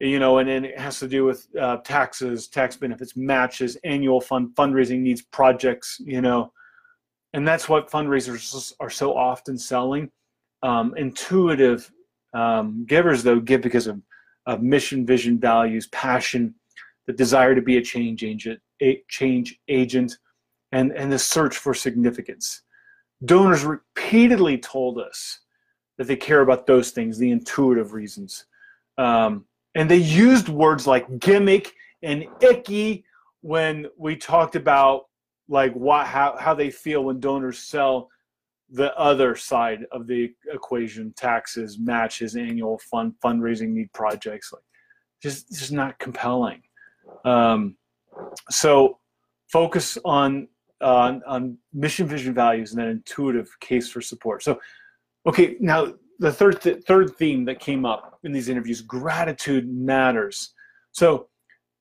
you 0.00 0.18
know, 0.18 0.38
and 0.38 0.48
then 0.48 0.64
it 0.64 0.78
has 0.78 0.98
to 0.98 1.08
do 1.08 1.24
with 1.24 1.46
uh, 1.60 1.76
taxes, 1.78 2.48
tax 2.48 2.76
benefits, 2.76 3.16
matches, 3.16 3.76
annual 3.84 4.20
fund 4.20 4.54
fundraising 4.54 5.00
needs, 5.00 5.22
projects, 5.22 6.00
you 6.04 6.22
know, 6.22 6.52
and 7.34 7.46
that's 7.46 7.68
what 7.68 7.90
fundraisers 7.90 8.72
are 8.80 8.90
so 8.90 9.16
often 9.16 9.56
selling. 9.58 10.10
Um, 10.62 10.94
intuitive 10.96 11.90
um, 12.34 12.84
givers, 12.86 13.22
though, 13.22 13.40
give 13.40 13.60
because 13.60 13.86
of, 13.86 14.00
of 14.46 14.62
mission, 14.62 15.06
vision, 15.06 15.38
values, 15.38 15.86
passion, 15.88 16.54
the 17.06 17.12
desire 17.12 17.54
to 17.54 17.62
be 17.62 17.76
a 17.76 17.82
change 17.82 18.24
agent, 18.24 18.60
a 18.82 19.02
change 19.08 19.58
agent, 19.68 20.16
and 20.72 20.92
and 20.92 21.12
the 21.12 21.18
search 21.18 21.56
for 21.56 21.74
significance. 21.74 22.62
Donors 23.24 23.64
repeatedly 23.64 24.58
told 24.58 24.98
us 24.98 25.40
that 25.98 26.06
they 26.06 26.16
care 26.16 26.40
about 26.40 26.66
those 26.66 26.90
things, 26.90 27.18
the 27.18 27.30
intuitive 27.30 27.92
reasons. 27.92 28.46
Um, 28.96 29.44
and 29.74 29.90
they 29.90 29.96
used 29.96 30.48
words 30.48 30.86
like 30.86 31.18
gimmick 31.18 31.72
and 32.02 32.26
icky 32.40 33.04
when 33.42 33.86
we 33.96 34.16
talked 34.16 34.56
about 34.56 35.04
like 35.48 35.72
what 35.72 36.06
how, 36.06 36.36
how 36.38 36.54
they 36.54 36.70
feel 36.70 37.04
when 37.04 37.20
donors 37.20 37.58
sell 37.58 38.08
the 38.72 38.96
other 38.96 39.34
side 39.34 39.84
of 39.90 40.06
the 40.06 40.32
equation 40.52 41.12
taxes 41.16 41.78
matches 41.78 42.36
annual 42.36 42.78
fund 42.90 43.12
fundraising 43.22 43.70
need 43.70 43.92
projects 43.92 44.52
like 44.52 44.62
just 45.22 45.50
just 45.50 45.72
not 45.72 45.98
compelling. 45.98 46.62
Um, 47.24 47.76
so 48.48 48.98
focus 49.48 49.98
on 50.04 50.48
uh, 50.80 51.18
on 51.26 51.58
mission 51.72 52.06
vision 52.06 52.34
values 52.34 52.72
and 52.72 52.80
an 52.80 52.88
intuitive 52.88 53.48
case 53.60 53.88
for 53.88 54.00
support. 54.00 54.42
So 54.42 54.60
okay 55.26 55.56
now 55.60 55.94
the 56.20 56.32
third 56.32 56.62
th- 56.62 56.84
third 56.84 57.16
theme 57.16 57.44
that 57.46 57.58
came 57.58 57.84
up 57.84 58.18
in 58.22 58.30
these 58.30 58.48
interviews 58.48 58.80
gratitude 58.80 59.68
matters. 59.68 60.54
So 60.92 61.28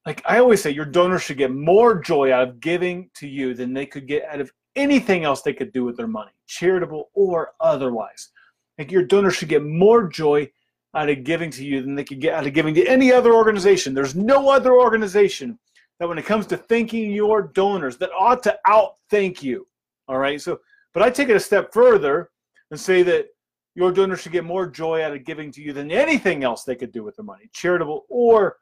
like 0.06 0.22
i 0.26 0.40
always 0.40 0.62
say 0.62 0.72
your 0.72 0.86
donors 0.86 1.22
should 1.22 1.38
get 1.38 1.52
more 1.52 2.00
joy 2.00 2.34
out 2.34 2.48
of 2.48 2.60
giving 2.60 3.10
to 3.14 3.28
you 3.28 3.54
than 3.54 3.74
they 3.74 3.86
could 3.86 4.08
get 4.08 4.24
out 4.26 4.40
of 4.40 4.52
anything 4.76 5.26
else 5.26 5.42
they 5.42 5.54
could 5.54 5.72
do 5.74 5.84
with 5.84 5.98
their 5.98 6.08
money 6.08 6.32
charitable 6.48 7.10
or 7.14 7.52
otherwise. 7.60 8.30
Like 8.78 8.92
your 8.92 9.04
donors 9.04 9.36
should 9.36 9.50
get 9.50 9.64
more 9.64 10.08
joy 10.08 10.50
out 10.96 11.10
of 11.10 11.24
giving 11.24 11.52
to 11.52 11.64
you 11.64 11.82
than 11.82 11.94
they 11.94 12.04
could 12.04 12.22
get 12.22 12.34
out 12.34 12.48
of 12.48 12.54
giving 12.54 12.74
to 12.74 12.88
any 12.88 13.12
other 13.12 13.34
organization. 13.34 13.94
There's 13.94 14.16
no 14.16 14.50
other 14.50 14.74
organization 14.74 15.60
that 16.00 16.08
when 16.08 16.18
it 16.18 16.26
comes 16.26 16.48
to 16.48 16.58
thanking 16.58 17.12
your 17.12 17.44
donors 17.44 17.98
that 17.98 18.10
ought 18.18 18.42
to 18.44 18.58
outthank 18.66 19.44
you 19.44 19.68
all 20.10 20.18
right? 20.18 20.42
So 20.42 20.60
but 20.94 21.04
i 21.04 21.10
take 21.10 21.30
it 21.30 21.36
a 21.36 21.40
step 21.40 21.72
further 21.72 22.32
and 22.72 22.80
say 22.80 23.04
that 23.04 23.28
your 23.76 23.92
donors 23.92 24.22
should 24.22 24.32
get 24.32 24.44
more 24.44 24.68
joy 24.68 25.04
out 25.04 25.14
of 25.14 25.24
giving 25.26 25.52
to 25.52 25.62
you 25.62 25.74
than 25.74 25.92
anything 25.92 26.44
else 26.44 26.64
they 26.64 26.76
could 26.76 26.92
do 26.92 27.04
with 27.04 27.16
the 27.16 27.24
money, 27.24 27.50
charitable 27.54 28.06
or 28.10 28.58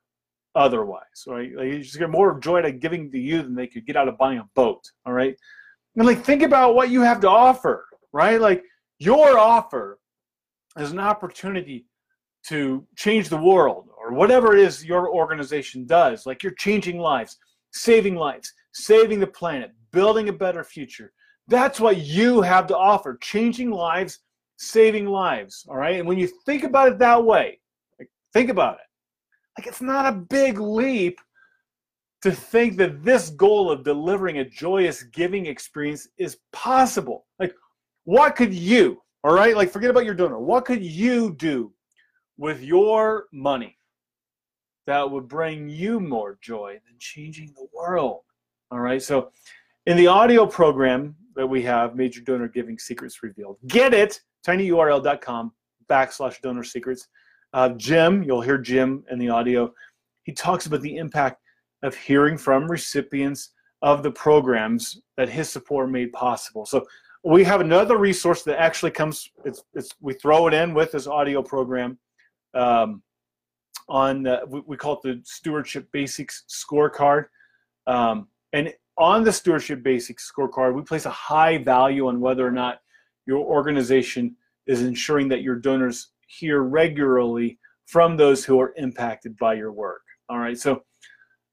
otherwise. 0.56 1.24
Right? 1.26 1.56
Like 1.56 1.68
you 1.68 1.84
just 1.84 1.98
get 1.98 2.10
more 2.10 2.40
joy 2.40 2.60
out 2.60 2.66
of 2.66 2.80
giving 2.80 3.12
to 3.12 3.20
you 3.20 3.42
than 3.42 3.56
they 3.56 3.68
could 3.68 3.86
get 3.86 3.96
out 3.96 4.08
of 4.08 4.18
buying 4.18 4.40
a 4.40 4.50
boat. 4.56 4.84
All 5.06 5.14
right. 5.14 5.36
And 5.96 6.06
like 6.06 6.24
think 6.24 6.44
about 6.44 6.76
what 6.76 6.90
you 6.90 7.02
have 7.02 7.20
to 7.22 7.30
offer, 7.30 7.86
right? 8.12 8.40
Like 8.40 8.64
your 9.00 9.38
offer 9.38 10.00
is 10.78 10.92
an 10.92 11.00
opportunity 11.00 11.86
to 12.48 12.86
change 12.96 13.30
the 13.30 13.38
world 13.38 13.90
or 14.00 14.14
whatever 14.14 14.56
it 14.56 14.62
is 14.62 14.86
your 14.86 15.10
organization 15.10 15.86
does. 15.86 16.26
Like 16.26 16.44
you're 16.44 16.54
changing 16.54 17.00
lives, 17.00 17.38
saving 17.74 18.16
lives, 18.16 18.54
saving 18.74 19.20
the 19.20 19.28
planet, 19.28 19.72
building 19.92 20.30
a 20.30 20.34
better 20.34 20.64
future. 20.64 21.12
That's 21.48 21.80
what 21.80 21.98
you 21.98 22.42
have 22.42 22.68
to 22.68 22.78
offer 22.78 23.18
changing 23.18 23.72
lives, 23.72 24.20
saving 24.58 25.06
lives. 25.06 25.66
All 25.70 25.78
right. 25.78 25.98
And 25.98 26.08
when 26.08 26.18
you 26.18 26.28
think 26.46 26.64
about 26.64 26.90
it 26.90 27.00
that 27.00 27.24
way, 27.24 27.60
like, 28.00 28.10
think 28.34 28.50
about 28.50 28.76
it. 28.76 28.82
Like 29.58 29.68
it's 29.68 29.82
not 29.82 30.06
a 30.06 30.18
big 30.18 30.60
leap 30.60 31.20
to 32.22 32.32
think 32.32 32.78
that 32.78 33.04
this 33.04 33.30
goal 33.30 33.72
of 33.72 33.84
delivering 33.84 34.40
a 34.40 34.46
joyous 34.46 35.04
giving 35.04 35.46
experience 35.46 36.08
is 36.18 36.38
possible. 36.52 37.26
Like, 37.40 37.54
what 38.06 38.36
could 38.36 38.54
you, 38.54 39.02
all 39.24 39.34
right, 39.34 39.56
like 39.56 39.70
forget 39.70 39.90
about 39.90 40.06
your 40.06 40.16
donor, 40.16 40.40
what 40.40 40.66
could 40.66 40.84
you 40.84 41.34
do 41.36 41.72
with 42.38 42.62
your 42.62 43.26
money 43.32 43.78
that 44.88 45.10
would 45.10 45.28
bring 45.28 45.70
you 45.70 46.00
more 46.00 46.38
joy 46.42 46.80
than 46.86 46.96
changing 47.00 47.54
the 47.56 47.68
world? 47.74 48.22
All 48.72 48.80
right, 48.80 49.02
so 49.02 49.32
in 49.86 49.98
the 49.98 50.08
audio 50.08 50.46
program 50.46 51.16
that 51.36 51.48
we 51.48 51.62
have, 51.64 51.96
Major 51.96 52.22
Donor 52.22 52.48
Giving 52.48 52.80
Secrets 52.80 53.22
Revealed, 53.24 53.58
get 53.68 53.94
it, 53.94 54.22
tinyurl.com 54.46 55.52
backslash 55.90 56.42
donor 56.42 56.64
secrets. 56.64 57.08
Uh, 57.54 57.70
Jim, 57.70 58.24
you'll 58.24 58.42
hear 58.42 58.58
Jim 58.58 59.04
in 59.10 59.20
the 59.20 59.30
audio. 59.30 59.74
He 60.24 60.34
talks 60.34 60.66
about 60.66 60.82
the 60.82 60.98
impact 60.98 61.42
of 61.84 61.96
hearing 61.96 62.38
from 62.38 62.70
recipients 62.70 63.52
of 63.82 64.04
the 64.04 64.12
programs 64.12 65.02
that 65.16 65.30
his 65.30 65.50
support 65.50 65.90
made 65.90 66.12
possible. 66.12 66.66
So 66.66 66.86
we 67.24 67.44
have 67.44 67.62
another 67.62 67.98
resource 67.98 68.44
that 68.44 68.60
actually 68.60 68.92
comes. 68.92 69.30
It's, 69.46 69.64
it's 69.74 69.92
we 70.02 70.14
throw 70.14 70.48
it 70.48 70.54
in 70.54 70.74
with 70.74 70.92
this 70.92 71.08
audio 71.08 71.42
program. 71.42 71.98
Um, 72.54 73.04
on 73.90 74.28
we, 74.50 74.62
we, 74.66 74.78
call 74.78 74.94
it 74.94 75.02
the 75.04 75.22
Stewardship 75.24 75.88
Basics 75.94 76.44
Scorecard, 76.50 77.26
um, 77.86 78.28
and 78.52 78.74
on 78.98 79.24
the 79.24 79.32
Stewardship 79.32 79.84
Basics 79.84 80.30
Scorecard, 80.30 80.74
we 80.74 80.82
place 80.82 81.06
a 81.06 81.12
high 81.12 81.58
value 81.58 82.08
on 82.08 82.20
whether 82.20 82.46
or 82.46 82.52
not 82.52 82.80
your 83.28 83.46
organization 83.46 84.36
is 84.66 84.82
ensuring 84.82 85.28
that 85.30 85.42
your 85.42 85.56
donors 85.56 86.12
hear 86.28 86.64
regularly 86.64 87.60
from 87.86 88.18
those 88.18 88.44
who 88.44 88.60
are 88.60 88.74
impacted 88.78 89.38
by 89.38 89.54
your 89.54 89.72
work. 89.72 90.02
All 90.30 90.40
right, 90.40 90.58
so 90.58 90.84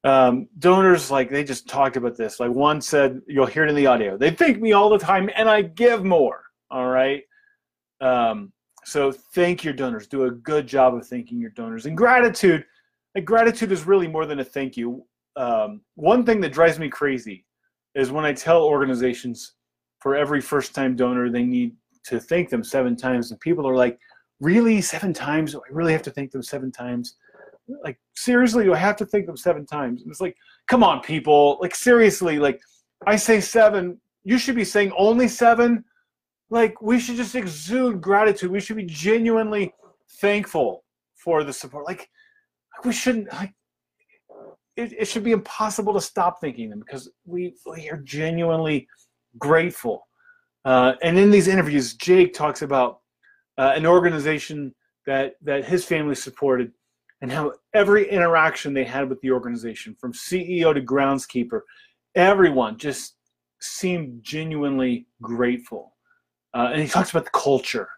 um, 0.04 0.48
donors 0.58 1.10
like 1.10 1.30
they 1.30 1.42
just 1.42 1.68
talked 1.68 1.96
about 1.96 2.16
this. 2.16 2.38
Like 2.38 2.50
one 2.50 2.80
said 2.80 3.22
you'll 3.26 3.46
hear 3.46 3.64
it 3.64 3.70
in 3.70 3.74
the 3.74 3.86
audio. 3.86 4.18
They 4.18 4.30
thank 4.30 4.60
me 4.60 4.72
all 4.72 4.90
the 4.90 4.98
time 4.98 5.30
and 5.34 5.48
i 5.48 5.62
give 5.62 6.04
more. 6.04 6.44
All 6.70 6.88
right? 6.88 7.22
Um, 8.02 8.52
so 8.84 9.10
thank 9.12 9.64
your 9.64 9.72
donors. 9.72 10.06
Do 10.06 10.24
a 10.24 10.30
good 10.30 10.66
job 10.66 10.94
of 10.94 11.06
thanking 11.06 11.40
your 11.40 11.50
donors. 11.50 11.86
And 11.86 11.96
gratitude 11.96 12.64
like 13.14 13.24
gratitude 13.24 13.72
is 13.72 13.86
really 13.86 14.08
more 14.08 14.26
than 14.26 14.40
a 14.40 14.44
thank 14.44 14.76
you. 14.76 15.06
Um, 15.36 15.80
one 15.94 16.24
thing 16.24 16.40
that 16.42 16.52
drives 16.52 16.78
me 16.78 16.88
crazy 16.88 17.44
is 17.94 18.10
when 18.10 18.24
i 18.24 18.32
tell 18.32 18.62
organizations 18.62 19.53
for 20.04 20.14
every 20.14 20.40
first 20.40 20.72
time 20.72 20.94
donor 20.94 21.28
they 21.30 21.42
need 21.42 21.74
to 22.04 22.20
thank 22.20 22.48
them 22.48 22.62
seven 22.62 22.94
times 22.94 23.32
and 23.32 23.40
people 23.40 23.66
are 23.66 23.74
like 23.74 23.98
really 24.40 24.80
seven 24.80 25.12
times 25.12 25.56
i 25.56 25.58
really 25.70 25.92
have 25.92 26.02
to 26.02 26.10
thank 26.12 26.30
them 26.30 26.42
seven 26.42 26.70
times 26.70 27.16
like 27.82 27.98
seriously, 28.14 28.64
do 28.64 28.74
I 28.74 28.78
have 28.78 28.96
to 28.96 29.06
thank 29.06 29.26
them 29.26 29.36
seven 29.36 29.66
times? 29.66 30.02
And 30.02 30.10
it's 30.10 30.20
like, 30.20 30.36
come 30.66 30.82
on, 30.82 31.00
people. 31.00 31.58
Like 31.60 31.74
seriously, 31.74 32.38
like 32.38 32.60
I 33.06 33.16
say 33.16 33.40
seven, 33.40 34.00
you 34.24 34.38
should 34.38 34.56
be 34.56 34.64
saying 34.64 34.92
only 34.96 35.28
seven. 35.28 35.84
Like 36.50 36.80
we 36.82 36.98
should 36.98 37.16
just 37.16 37.34
exude 37.34 38.00
gratitude. 38.00 38.50
We 38.50 38.60
should 38.60 38.76
be 38.76 38.84
genuinely 38.84 39.72
thankful 40.20 40.84
for 41.14 41.42
the 41.42 41.52
support. 41.52 41.86
Like 41.86 42.08
we 42.84 42.92
shouldn't 42.92 43.32
like 43.32 43.52
it, 44.76 44.92
it 44.92 45.04
should 45.06 45.24
be 45.24 45.32
impossible 45.32 45.94
to 45.94 46.00
stop 46.00 46.40
thanking 46.40 46.68
them 46.68 46.80
because 46.80 47.10
we 47.24 47.54
we 47.66 47.88
are 47.90 47.98
genuinely 47.98 48.86
grateful. 49.38 50.06
Uh, 50.64 50.94
and 51.02 51.18
in 51.18 51.30
these 51.30 51.48
interviews, 51.48 51.94
Jake 51.94 52.32
talks 52.34 52.62
about 52.62 53.00
uh, 53.58 53.72
an 53.76 53.86
organization 53.86 54.74
that 55.06 55.34
that 55.42 55.64
his 55.64 55.84
family 55.84 56.14
supported 56.14 56.72
and 57.20 57.30
how 57.30 57.52
every 57.72 58.10
interaction 58.10 58.74
they 58.74 58.84
had 58.84 59.08
with 59.08 59.20
the 59.20 59.30
organization, 59.30 59.96
from 59.98 60.12
CEO 60.12 60.74
to 60.74 60.80
groundskeeper, 60.80 61.60
everyone 62.14 62.76
just 62.76 63.16
seemed 63.60 64.22
genuinely 64.22 65.06
grateful. 65.22 65.94
Uh, 66.52 66.70
and 66.72 66.82
he 66.82 66.88
talks 66.88 67.10
about 67.10 67.24
the 67.24 67.30
culture. 67.30 67.88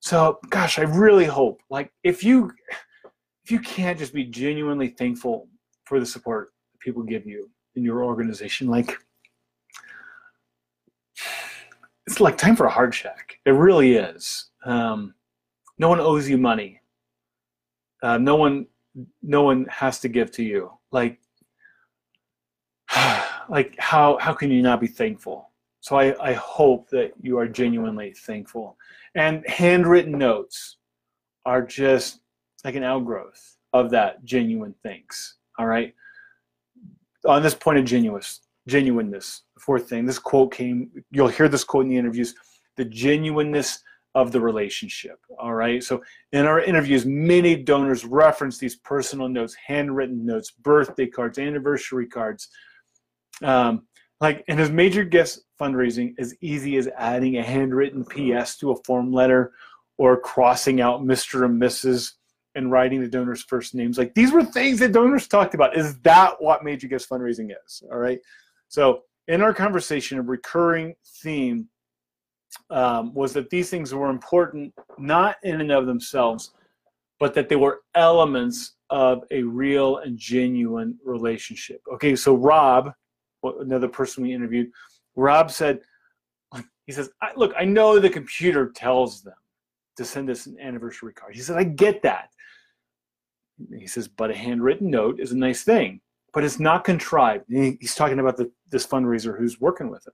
So, 0.00 0.38
gosh, 0.50 0.78
I 0.78 0.82
really 0.82 1.24
hope, 1.24 1.60
like, 1.70 1.92
if 2.02 2.22
you 2.22 2.50
if 3.44 3.50
you 3.50 3.60
can't 3.60 3.98
just 3.98 4.12
be 4.12 4.24
genuinely 4.24 4.88
thankful 4.88 5.48
for 5.84 6.00
the 6.00 6.06
support 6.06 6.50
that 6.72 6.80
people 6.80 7.02
give 7.02 7.26
you 7.26 7.50
in 7.76 7.84
your 7.84 8.02
organization, 8.02 8.68
like, 8.68 8.98
it's 12.06 12.20
like 12.20 12.36
time 12.36 12.56
for 12.56 12.66
a 12.66 12.70
hard 12.70 12.92
check. 12.92 13.38
It 13.46 13.50
really 13.50 13.94
is. 13.94 14.50
Um, 14.64 15.14
no 15.78 15.88
one 15.88 16.00
owes 16.00 16.28
you 16.28 16.38
money. 16.38 16.80
Uh, 18.02 18.18
no 18.18 18.36
one, 18.36 18.66
no 19.22 19.42
one 19.42 19.66
has 19.70 20.00
to 20.00 20.08
give 20.08 20.30
to 20.32 20.44
you. 20.44 20.70
Like, 20.92 21.18
like 23.48 23.74
how 23.78 24.18
how 24.18 24.32
can 24.34 24.50
you 24.50 24.62
not 24.62 24.80
be 24.80 24.86
thankful? 24.86 25.50
So 25.80 25.96
I, 25.96 26.30
I 26.30 26.32
hope 26.34 26.88
that 26.90 27.12
you 27.20 27.38
are 27.38 27.46
genuinely 27.46 28.12
thankful. 28.12 28.78
And 29.14 29.46
handwritten 29.46 30.16
notes 30.16 30.78
are 31.44 31.60
just 31.60 32.20
like 32.64 32.74
an 32.74 32.84
outgrowth 32.84 33.56
of 33.74 33.90
that 33.90 34.24
genuine 34.24 34.74
thanks. 34.82 35.36
All 35.58 35.66
right. 35.66 35.94
On 37.26 37.42
this 37.42 37.54
point 37.54 37.78
of 37.78 37.84
genuineness, 38.66 39.04
genuineness, 39.14 39.42
fourth 39.58 39.88
thing, 39.88 40.06
this 40.06 40.18
quote 40.18 40.52
came, 40.52 40.90
you'll 41.10 41.28
hear 41.28 41.48
this 41.48 41.64
quote 41.64 41.84
in 41.84 41.90
the 41.90 41.96
interviews, 41.96 42.34
the 42.76 42.84
genuineness 42.84 43.82
of 44.14 44.30
the 44.30 44.40
relationship. 44.40 45.18
All 45.38 45.54
right. 45.54 45.82
So 45.82 46.02
in 46.32 46.46
our 46.46 46.60
interviews, 46.60 47.04
many 47.04 47.56
donors 47.56 48.04
reference 48.04 48.58
these 48.58 48.76
personal 48.76 49.28
notes, 49.28 49.56
handwritten 49.66 50.24
notes, 50.24 50.52
birthday 50.52 51.06
cards, 51.06 51.38
anniversary 51.38 52.06
cards. 52.06 52.48
Um, 53.42 53.86
like 54.20 54.44
in 54.46 54.58
his 54.58 54.70
major 54.70 55.04
gifts 55.04 55.40
fundraising, 55.60 56.14
as 56.18 56.34
easy 56.40 56.76
as 56.76 56.88
adding 56.96 57.36
a 57.38 57.42
handwritten 57.42 58.04
PS 58.04 58.56
to 58.58 58.70
a 58.70 58.82
form 58.84 59.12
letter 59.12 59.52
or 59.98 60.18
crossing 60.18 60.80
out 60.80 61.02
Mr. 61.02 61.44
and 61.44 61.60
Mrs. 61.60 62.12
and 62.54 62.70
writing 62.70 63.00
the 63.00 63.08
donor's 63.08 63.42
first 63.42 63.74
names. 63.74 63.98
Like 63.98 64.14
these 64.14 64.32
were 64.32 64.44
things 64.44 64.78
that 64.78 64.92
donors 64.92 65.26
talked 65.26 65.54
about. 65.54 65.76
Is 65.76 65.98
that 66.00 66.40
what 66.40 66.64
major 66.64 66.86
gifts 66.86 67.06
fundraising 67.06 67.50
is? 67.66 67.82
All 67.90 67.98
right. 67.98 68.20
So 68.74 69.02
in 69.28 69.40
our 69.40 69.54
conversation, 69.54 70.18
a 70.18 70.22
recurring 70.22 70.96
theme 71.22 71.68
um, 72.70 73.14
was 73.14 73.32
that 73.34 73.48
these 73.48 73.70
things 73.70 73.94
were 73.94 74.10
important 74.10 74.74
not 74.98 75.36
in 75.44 75.60
and 75.60 75.70
of 75.70 75.86
themselves, 75.86 76.50
but 77.20 77.34
that 77.34 77.48
they 77.48 77.54
were 77.54 77.82
elements 77.94 78.74
of 78.90 79.22
a 79.30 79.44
real 79.44 79.98
and 79.98 80.18
genuine 80.18 80.98
relationship. 81.04 81.82
Okay, 81.92 82.16
so 82.16 82.34
Rob, 82.34 82.92
another 83.44 83.86
person 83.86 84.24
we 84.24 84.34
interviewed, 84.34 84.72
Rob 85.14 85.52
said, 85.52 85.78
he 86.86 86.92
says, 86.92 87.10
I, 87.22 87.30
look, 87.36 87.52
I 87.56 87.64
know 87.64 88.00
the 88.00 88.10
computer 88.10 88.72
tells 88.74 89.22
them 89.22 89.34
to 89.98 90.04
send 90.04 90.28
us 90.30 90.46
an 90.46 90.58
anniversary 90.60 91.12
card. 91.12 91.36
He 91.36 91.42
said, 91.42 91.56
I 91.56 91.62
get 91.62 92.02
that. 92.02 92.30
He 93.78 93.86
says, 93.86 94.08
but 94.08 94.32
a 94.32 94.36
handwritten 94.36 94.90
note 94.90 95.20
is 95.20 95.30
a 95.30 95.36
nice 95.36 95.62
thing, 95.62 96.00
but 96.34 96.44
it's 96.44 96.58
not 96.58 96.84
contrived. 96.84 97.44
He's 97.48 97.94
talking 97.94 98.18
about 98.18 98.36
the, 98.36 98.50
this 98.68 98.86
fundraiser 98.86 99.38
who's 99.38 99.60
working 99.60 99.88
with 99.88 100.06
him. 100.06 100.12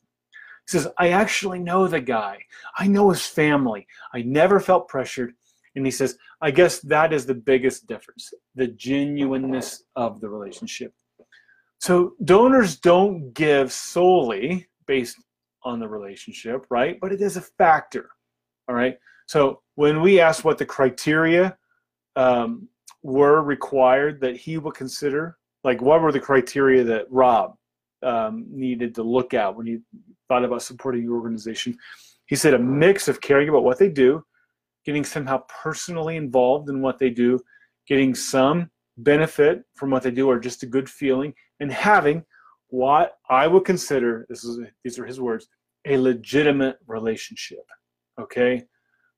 He 0.67 0.79
says, 0.79 0.87
I 0.99 1.09
actually 1.09 1.59
know 1.59 1.89
the 1.89 2.01
guy. 2.01 2.39
I 2.79 2.87
know 2.87 3.11
his 3.11 3.27
family. 3.27 3.87
I 4.13 4.23
never 4.23 4.61
felt 4.61 4.87
pressured. 4.87 5.33
And 5.75 5.87
he 5.87 5.91
says, 5.91 6.19
I 6.43 6.51
guess 6.51 6.81
that 6.81 7.13
is 7.13 7.27
the 7.27 7.35
biggest 7.35 7.87
difference 7.87 8.33
the 8.55 8.69
genuineness 8.69 9.85
of 9.97 10.21
the 10.21 10.29
relationship. 10.29 10.93
So 11.79 12.13
donors 12.25 12.77
don't 12.77 13.33
give 13.33 13.73
solely 13.73 14.69
based 14.87 15.17
on 15.63 15.81
the 15.81 15.89
relationship, 15.89 16.67
right? 16.69 16.99
But 17.01 17.13
it 17.13 17.23
is 17.23 17.37
a 17.37 17.41
factor. 17.41 18.11
All 18.69 18.75
right. 18.75 18.99
So 19.27 19.63
when 19.77 20.03
we 20.03 20.21
asked 20.21 20.45
what 20.45 20.59
the 20.59 20.67
criteria 20.67 21.57
um, 22.17 22.69
were 23.03 23.43
required 23.43 24.21
that 24.21 24.37
he 24.37 24.59
would 24.59 24.75
consider, 24.75 25.39
like 25.65 25.81
what 25.81 26.01
were 26.01 26.13
the 26.13 26.21
criteria 26.21 26.85
that 26.85 27.07
Rob 27.11 27.55
um, 28.03 28.47
needed 28.49 28.95
to 28.95 29.03
look 29.03 29.35
at 29.35 29.55
when 29.55 29.67
you 29.67 29.83
thought 30.29 30.45
about 30.45 30.63
supporting 30.63 31.03
your 31.03 31.17
organization. 31.17 31.77
He 32.27 32.37
said 32.37 32.55
a 32.55 32.59
mix 32.59 33.09
of 33.09 33.21
caring 33.21 33.49
about 33.49 33.65
what 33.65 33.79
they 33.79 33.89
do, 33.89 34.25
getting 34.85 35.05
somehow 35.05 35.43
personally 35.63 36.17
involved 36.17 36.69
in 36.69 36.81
what 36.81 36.99
they 36.99 37.11
do, 37.11 37.41
getting 37.87 38.15
some 38.15 38.71
benefit 38.99 39.63
from 39.75 39.91
what 39.91 40.03
they 40.03 40.11
do 40.11 40.29
or 40.29 40.39
just 40.39 40.63
a 40.63 40.67
good 40.67 40.89
feeling, 40.89 41.35
and 41.59 41.73
having 41.73 42.25
what 42.69 43.19
I 43.29 43.47
would 43.47 43.65
consider 43.65 44.27
this 44.29 44.45
is 44.45 44.61
these 44.85 44.99
are 44.99 45.07
his 45.07 45.21
words 45.21 45.49
a 45.87 45.97
legitimate 45.97 46.77
relationship. 46.87 47.65
Okay, 48.21 48.65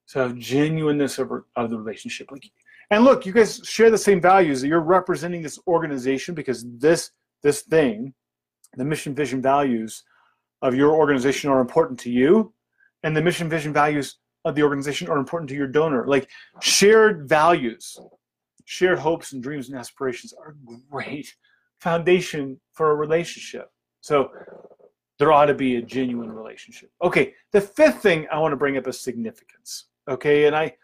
so 0.05 0.31
genuineness 0.31 1.19
of, 1.19 1.31
of 1.55 1.69
the 1.69 1.77
relationship. 1.77 2.31
Like, 2.31 2.49
and 2.93 3.03
look, 3.03 3.25
you 3.25 3.33
guys 3.33 3.59
share 3.63 3.89
the 3.89 3.97
same 3.97 4.21
values. 4.21 4.61
That 4.61 4.67
You're 4.67 4.79
representing 4.79 5.41
this 5.41 5.59
organization 5.65 6.35
because 6.35 6.63
this 6.77 7.09
this 7.41 7.61
thing, 7.61 8.13
the 8.77 8.85
mission, 8.85 9.15
vision, 9.15 9.41
values 9.41 10.03
of 10.61 10.75
your 10.75 10.91
organization 10.91 11.49
are 11.49 11.59
important 11.59 11.99
to 12.01 12.11
you, 12.11 12.53
and 13.01 13.17
the 13.17 13.21
mission, 13.21 13.49
vision, 13.49 13.73
values 13.73 14.19
of 14.45 14.53
the 14.53 14.61
organization 14.61 15.09
are 15.09 15.17
important 15.17 15.49
to 15.49 15.55
your 15.55 15.67
donor. 15.67 16.05
Like 16.05 16.29
shared 16.61 17.27
values, 17.27 17.99
shared 18.65 18.99
hopes 18.99 19.33
and 19.33 19.41
dreams 19.41 19.69
and 19.69 19.77
aspirations 19.77 20.31
are 20.33 20.55
great 20.91 21.33
foundation 21.79 22.59
for 22.73 22.91
a 22.91 22.95
relationship. 22.95 23.71
So 24.01 24.29
there 25.17 25.31
ought 25.31 25.45
to 25.45 25.55
be 25.55 25.77
a 25.77 25.81
genuine 25.81 26.31
relationship. 26.31 26.91
Okay, 27.01 27.33
the 27.53 27.61
fifth 27.61 28.03
thing 28.03 28.27
I 28.31 28.37
want 28.37 28.51
to 28.51 28.57
bring 28.57 28.77
up 28.77 28.87
is 28.87 28.99
significance. 28.99 29.85
Okay, 30.07 30.45
and 30.45 30.55
I 30.55 30.75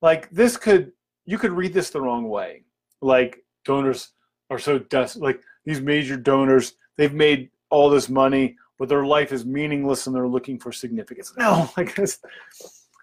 like 0.00 0.28
this 0.30 0.56
could 0.56 0.90
you 1.24 1.38
could 1.38 1.52
read 1.52 1.72
this 1.72 1.90
the 1.90 2.00
wrong 2.00 2.28
way. 2.28 2.64
Like 3.00 3.44
donors 3.64 4.10
are 4.50 4.58
so 4.58 4.78
des- 4.78 5.18
like 5.18 5.40
these 5.64 5.80
major 5.80 6.16
donors, 6.16 6.74
they've 6.96 7.14
made 7.14 7.50
all 7.70 7.88
this 7.88 8.08
money, 8.08 8.56
but 8.78 8.88
their 8.88 9.06
life 9.06 9.32
is 9.32 9.44
meaningless 9.44 10.06
and 10.06 10.14
they're 10.14 10.28
looking 10.28 10.58
for 10.58 10.72
significance. 10.72 11.32
No, 11.38 11.70
like 11.76 11.94
this, 11.94 12.18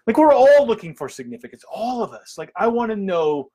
like 0.06 0.16
we're 0.16 0.32
all 0.34 0.66
looking 0.66 0.94
for 0.94 1.08
significance, 1.08 1.64
all 1.70 2.02
of 2.02 2.12
us. 2.12 2.36
Like 2.38 2.52
I 2.56 2.66
want 2.68 2.90
to 2.90 2.96
know 2.96 3.50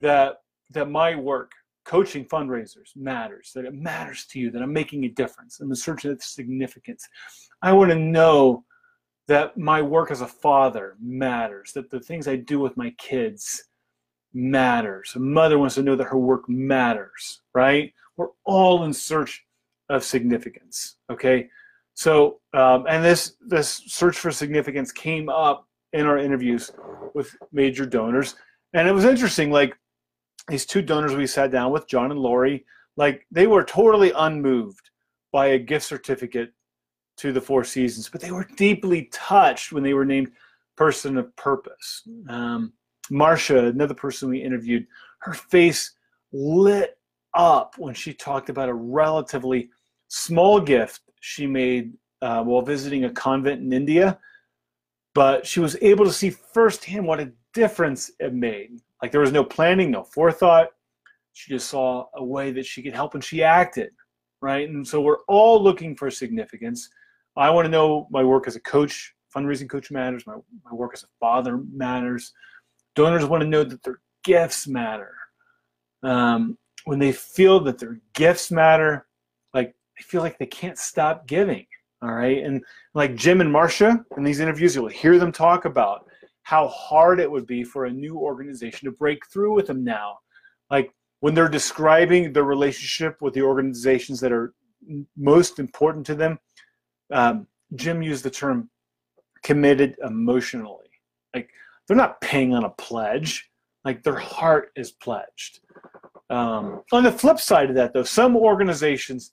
that 0.00 0.38
that 0.70 0.90
my 0.90 1.14
work 1.14 1.52
coaching 1.84 2.24
fundraisers 2.24 2.96
matters, 2.96 3.52
that 3.54 3.64
it 3.64 3.74
matters 3.74 4.26
to 4.26 4.40
you, 4.40 4.50
that 4.50 4.60
I'm 4.60 4.72
making 4.72 5.04
a 5.04 5.08
difference. 5.08 5.60
I'm 5.60 5.70
in 5.70 5.76
search 5.76 6.04
of 6.04 6.20
significance. 6.22 7.08
I 7.62 7.72
want 7.72 7.90
to 7.92 7.96
know 7.96 8.64
that 9.28 9.56
my 9.56 9.80
work 9.82 10.10
as 10.10 10.20
a 10.20 10.26
father 10.26 10.96
matters, 11.00 11.72
that 11.72 11.90
the 11.90 12.00
things 12.00 12.26
I 12.26 12.36
do 12.36 12.58
with 12.58 12.76
my 12.76 12.90
kids 12.98 13.64
matters. 14.34 15.12
A 15.16 15.18
mother 15.18 15.58
wants 15.58 15.74
to 15.76 15.82
know 15.82 15.96
that 15.96 16.04
her 16.04 16.18
work 16.18 16.48
matters, 16.48 17.40
right? 17.54 17.92
We're 18.16 18.28
all 18.44 18.84
in 18.84 18.92
search 18.92 19.44
of 19.88 20.04
significance, 20.04 20.96
okay? 21.10 21.48
So, 21.94 22.40
um, 22.52 22.84
and 22.88 23.04
this 23.04 23.36
this 23.40 23.82
search 23.86 24.18
for 24.18 24.30
significance 24.30 24.92
came 24.92 25.28
up 25.28 25.66
in 25.92 26.04
our 26.04 26.18
interviews 26.18 26.70
with 27.14 27.34
major 27.52 27.86
donors, 27.86 28.34
and 28.74 28.86
it 28.86 28.92
was 28.92 29.04
interesting. 29.04 29.50
Like 29.50 29.76
these 30.48 30.66
two 30.66 30.82
donors 30.82 31.14
we 31.14 31.26
sat 31.26 31.50
down 31.50 31.72
with, 31.72 31.88
John 31.88 32.10
and 32.10 32.20
Lori, 32.20 32.66
like 32.96 33.26
they 33.30 33.46
were 33.46 33.64
totally 33.64 34.12
unmoved 34.14 34.90
by 35.32 35.46
a 35.46 35.58
gift 35.58 35.86
certificate 35.86 36.52
to 37.18 37.32
the 37.32 37.40
Four 37.40 37.64
Seasons, 37.64 38.10
but 38.10 38.20
they 38.20 38.30
were 38.30 38.46
deeply 38.56 39.08
touched 39.10 39.72
when 39.72 39.82
they 39.82 39.94
were 39.94 40.04
named 40.04 40.32
Person 40.76 41.16
of 41.16 41.34
Purpose. 41.36 42.02
Um, 42.28 42.74
Marcia, 43.10 43.66
another 43.66 43.94
person 43.94 44.28
we 44.28 44.42
interviewed, 44.42 44.86
her 45.18 45.34
face 45.34 45.94
lit 46.32 46.98
up 47.34 47.74
when 47.78 47.94
she 47.94 48.12
talked 48.12 48.48
about 48.48 48.68
a 48.68 48.74
relatively 48.74 49.70
small 50.08 50.60
gift 50.60 51.02
she 51.20 51.46
made 51.46 51.92
uh, 52.22 52.42
while 52.42 52.62
visiting 52.62 53.04
a 53.04 53.10
convent 53.10 53.60
in 53.60 53.72
India, 53.72 54.18
but 55.14 55.46
she 55.46 55.60
was 55.60 55.76
able 55.82 56.04
to 56.04 56.12
see 56.12 56.30
firsthand 56.30 57.06
what 57.06 57.20
a 57.20 57.32
difference 57.52 58.10
it 58.20 58.34
made. 58.34 58.80
Like 59.02 59.12
there 59.12 59.20
was 59.20 59.32
no 59.32 59.44
planning, 59.44 59.90
no 59.90 60.04
forethought. 60.04 60.68
She 61.32 61.52
just 61.52 61.68
saw 61.68 62.06
a 62.14 62.24
way 62.24 62.52
that 62.52 62.64
she 62.64 62.82
could 62.82 62.94
help 62.94 63.14
and 63.14 63.22
she 63.22 63.42
acted, 63.42 63.90
right? 64.40 64.68
And 64.68 64.86
so 64.86 65.00
we're 65.00 65.24
all 65.28 65.62
looking 65.62 65.94
for 65.94 66.10
significance. 66.10 66.88
I 67.36 67.50
want 67.50 67.66
to 67.66 67.70
know 67.70 68.08
my 68.10 68.24
work 68.24 68.46
as 68.46 68.56
a 68.56 68.60
coach, 68.60 69.14
fundraising 69.34 69.68
coach 69.68 69.90
matters, 69.90 70.26
my, 70.26 70.36
my 70.64 70.72
work 70.72 70.92
as 70.94 71.02
a 71.02 71.08
father 71.20 71.58
matters. 71.70 72.32
Donors 72.96 73.24
want 73.24 73.42
to 73.42 73.48
know 73.48 73.62
that 73.62 73.82
their 73.84 74.00
gifts 74.24 74.66
matter. 74.66 75.14
Um, 76.02 76.58
when 76.84 76.98
they 76.98 77.12
feel 77.12 77.60
that 77.60 77.78
their 77.78 78.00
gifts 78.14 78.50
matter, 78.50 79.06
like 79.54 79.74
they 79.96 80.02
feel 80.02 80.22
like 80.22 80.38
they 80.38 80.46
can't 80.46 80.78
stop 80.78 81.26
giving. 81.26 81.66
All 82.02 82.12
right. 82.12 82.42
And 82.42 82.62
like 82.94 83.14
Jim 83.14 83.40
and 83.40 83.50
Marcia 83.50 84.04
in 84.16 84.24
these 84.24 84.40
interviews, 84.40 84.74
you'll 84.74 84.88
hear 84.88 85.18
them 85.18 85.32
talk 85.32 85.64
about 85.64 86.08
how 86.42 86.68
hard 86.68 87.18
it 87.18 87.30
would 87.30 87.46
be 87.46 87.64
for 87.64 87.86
a 87.86 87.92
new 87.92 88.16
organization 88.16 88.86
to 88.86 88.96
break 88.96 89.26
through 89.26 89.54
with 89.54 89.66
them 89.66 89.82
now. 89.82 90.18
Like 90.70 90.92
when 91.20 91.34
they're 91.34 91.48
describing 91.48 92.32
the 92.32 92.42
relationship 92.42 93.20
with 93.20 93.34
the 93.34 93.42
organizations 93.42 94.20
that 94.20 94.32
are 94.32 94.54
most 95.16 95.58
important 95.58 96.06
to 96.06 96.14
them, 96.14 96.38
um, 97.12 97.46
Jim 97.74 98.02
used 98.02 98.22
the 98.22 98.30
term 98.30 98.70
committed 99.42 99.96
emotionally. 100.04 100.90
Like 101.34 101.50
they're 101.86 101.96
not 101.96 102.20
paying 102.20 102.54
on 102.54 102.64
a 102.64 102.70
pledge, 102.70 103.48
like 103.84 104.02
their 104.02 104.16
heart 104.16 104.70
is 104.76 104.92
pledged. 104.92 105.60
Um, 106.30 106.82
on 106.92 107.04
the 107.04 107.12
flip 107.12 107.38
side 107.38 107.68
of 107.68 107.76
that, 107.76 107.92
though, 107.92 108.02
some 108.02 108.36
organizations 108.36 109.32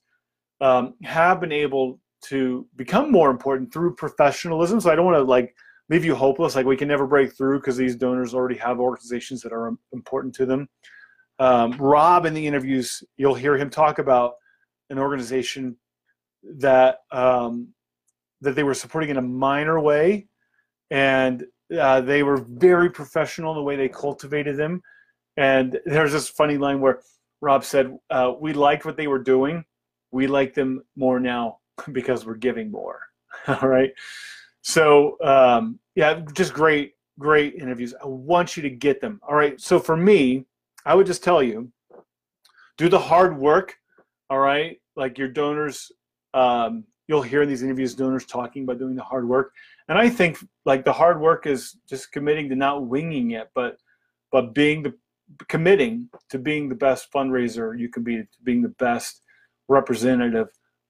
um, 0.60 0.94
have 1.02 1.40
been 1.40 1.52
able 1.52 2.00
to 2.26 2.66
become 2.76 3.10
more 3.10 3.30
important 3.30 3.72
through 3.72 3.94
professionalism. 3.96 4.80
So 4.80 4.90
I 4.90 4.94
don't 4.94 5.04
want 5.04 5.16
to 5.16 5.22
like 5.22 5.54
leave 5.90 6.04
you 6.04 6.14
hopeless, 6.14 6.54
like 6.54 6.66
we 6.66 6.76
can 6.76 6.88
never 6.88 7.06
break 7.06 7.36
through 7.36 7.58
because 7.58 7.76
these 7.76 7.96
donors 7.96 8.34
already 8.34 8.56
have 8.56 8.80
organizations 8.80 9.42
that 9.42 9.52
are 9.52 9.76
important 9.92 10.34
to 10.36 10.46
them. 10.46 10.68
Um, 11.38 11.72
Rob, 11.72 12.26
in 12.26 12.34
the 12.34 12.46
interviews, 12.46 13.02
you'll 13.16 13.34
hear 13.34 13.56
him 13.56 13.68
talk 13.68 13.98
about 13.98 14.34
an 14.90 14.98
organization 14.98 15.76
that 16.58 16.98
um, 17.10 17.68
that 18.40 18.54
they 18.54 18.62
were 18.62 18.74
supporting 18.74 19.10
in 19.10 19.16
a 19.16 19.22
minor 19.22 19.80
way, 19.80 20.28
and 20.90 21.44
uh, 21.78 22.00
they 22.00 22.22
were 22.22 22.38
very 22.38 22.90
professional 22.90 23.52
in 23.52 23.56
the 23.56 23.62
way 23.62 23.76
they 23.76 23.88
cultivated 23.88 24.56
them. 24.56 24.82
And 25.36 25.78
there's 25.84 26.12
this 26.12 26.28
funny 26.28 26.56
line 26.56 26.80
where 26.80 27.00
Rob 27.40 27.64
said, 27.64 27.98
uh, 28.10 28.32
"We 28.40 28.52
liked 28.52 28.84
what 28.84 28.96
they 28.96 29.06
were 29.06 29.18
doing. 29.18 29.64
We 30.12 30.26
like 30.26 30.54
them 30.54 30.84
more 30.96 31.20
now 31.20 31.58
because 31.92 32.24
we're 32.24 32.36
giving 32.36 32.70
more." 32.70 33.00
All 33.48 33.68
right. 33.68 33.92
So 34.62 35.16
um, 35.22 35.78
yeah, 35.94 36.20
just 36.32 36.54
great, 36.54 36.94
great 37.18 37.54
interviews. 37.54 37.94
I 38.02 38.06
want 38.06 38.56
you 38.56 38.62
to 38.62 38.70
get 38.70 39.00
them. 39.00 39.20
All 39.26 39.34
right. 39.34 39.60
So 39.60 39.78
for 39.78 39.96
me, 39.96 40.46
I 40.86 40.94
would 40.94 41.06
just 41.06 41.24
tell 41.24 41.42
you, 41.42 41.70
do 42.78 42.88
the 42.88 42.98
hard 42.98 43.36
work. 43.36 43.74
All 44.30 44.38
right. 44.38 44.80
Like 44.96 45.18
your 45.18 45.28
donors, 45.28 45.92
um, 46.32 46.84
you'll 47.06 47.22
hear 47.22 47.42
in 47.42 47.48
these 47.48 47.62
interviews 47.62 47.94
donors 47.94 48.24
talking 48.24 48.64
about 48.64 48.78
doing 48.78 48.96
the 48.96 49.02
hard 49.02 49.28
work. 49.28 49.52
And 49.88 49.98
I 49.98 50.08
think 50.08 50.38
like 50.64 50.84
the 50.84 50.92
hard 50.92 51.20
work 51.20 51.46
is 51.46 51.76
just 51.88 52.12
committing 52.12 52.48
to 52.48 52.56
not 52.56 52.86
winging 52.86 53.32
it, 53.32 53.50
but 53.54 53.78
but 54.32 54.54
being 54.54 54.82
the 54.82 54.94
committing 55.48 56.08
to 56.30 56.38
being 56.38 56.68
the 56.68 56.74
best 56.74 57.12
fundraiser 57.12 57.78
you 57.78 57.88
can 57.88 58.02
be, 58.02 58.16
to 58.16 58.42
being 58.42 58.62
the 58.62 58.74
best 58.78 59.22
representative 59.68 60.48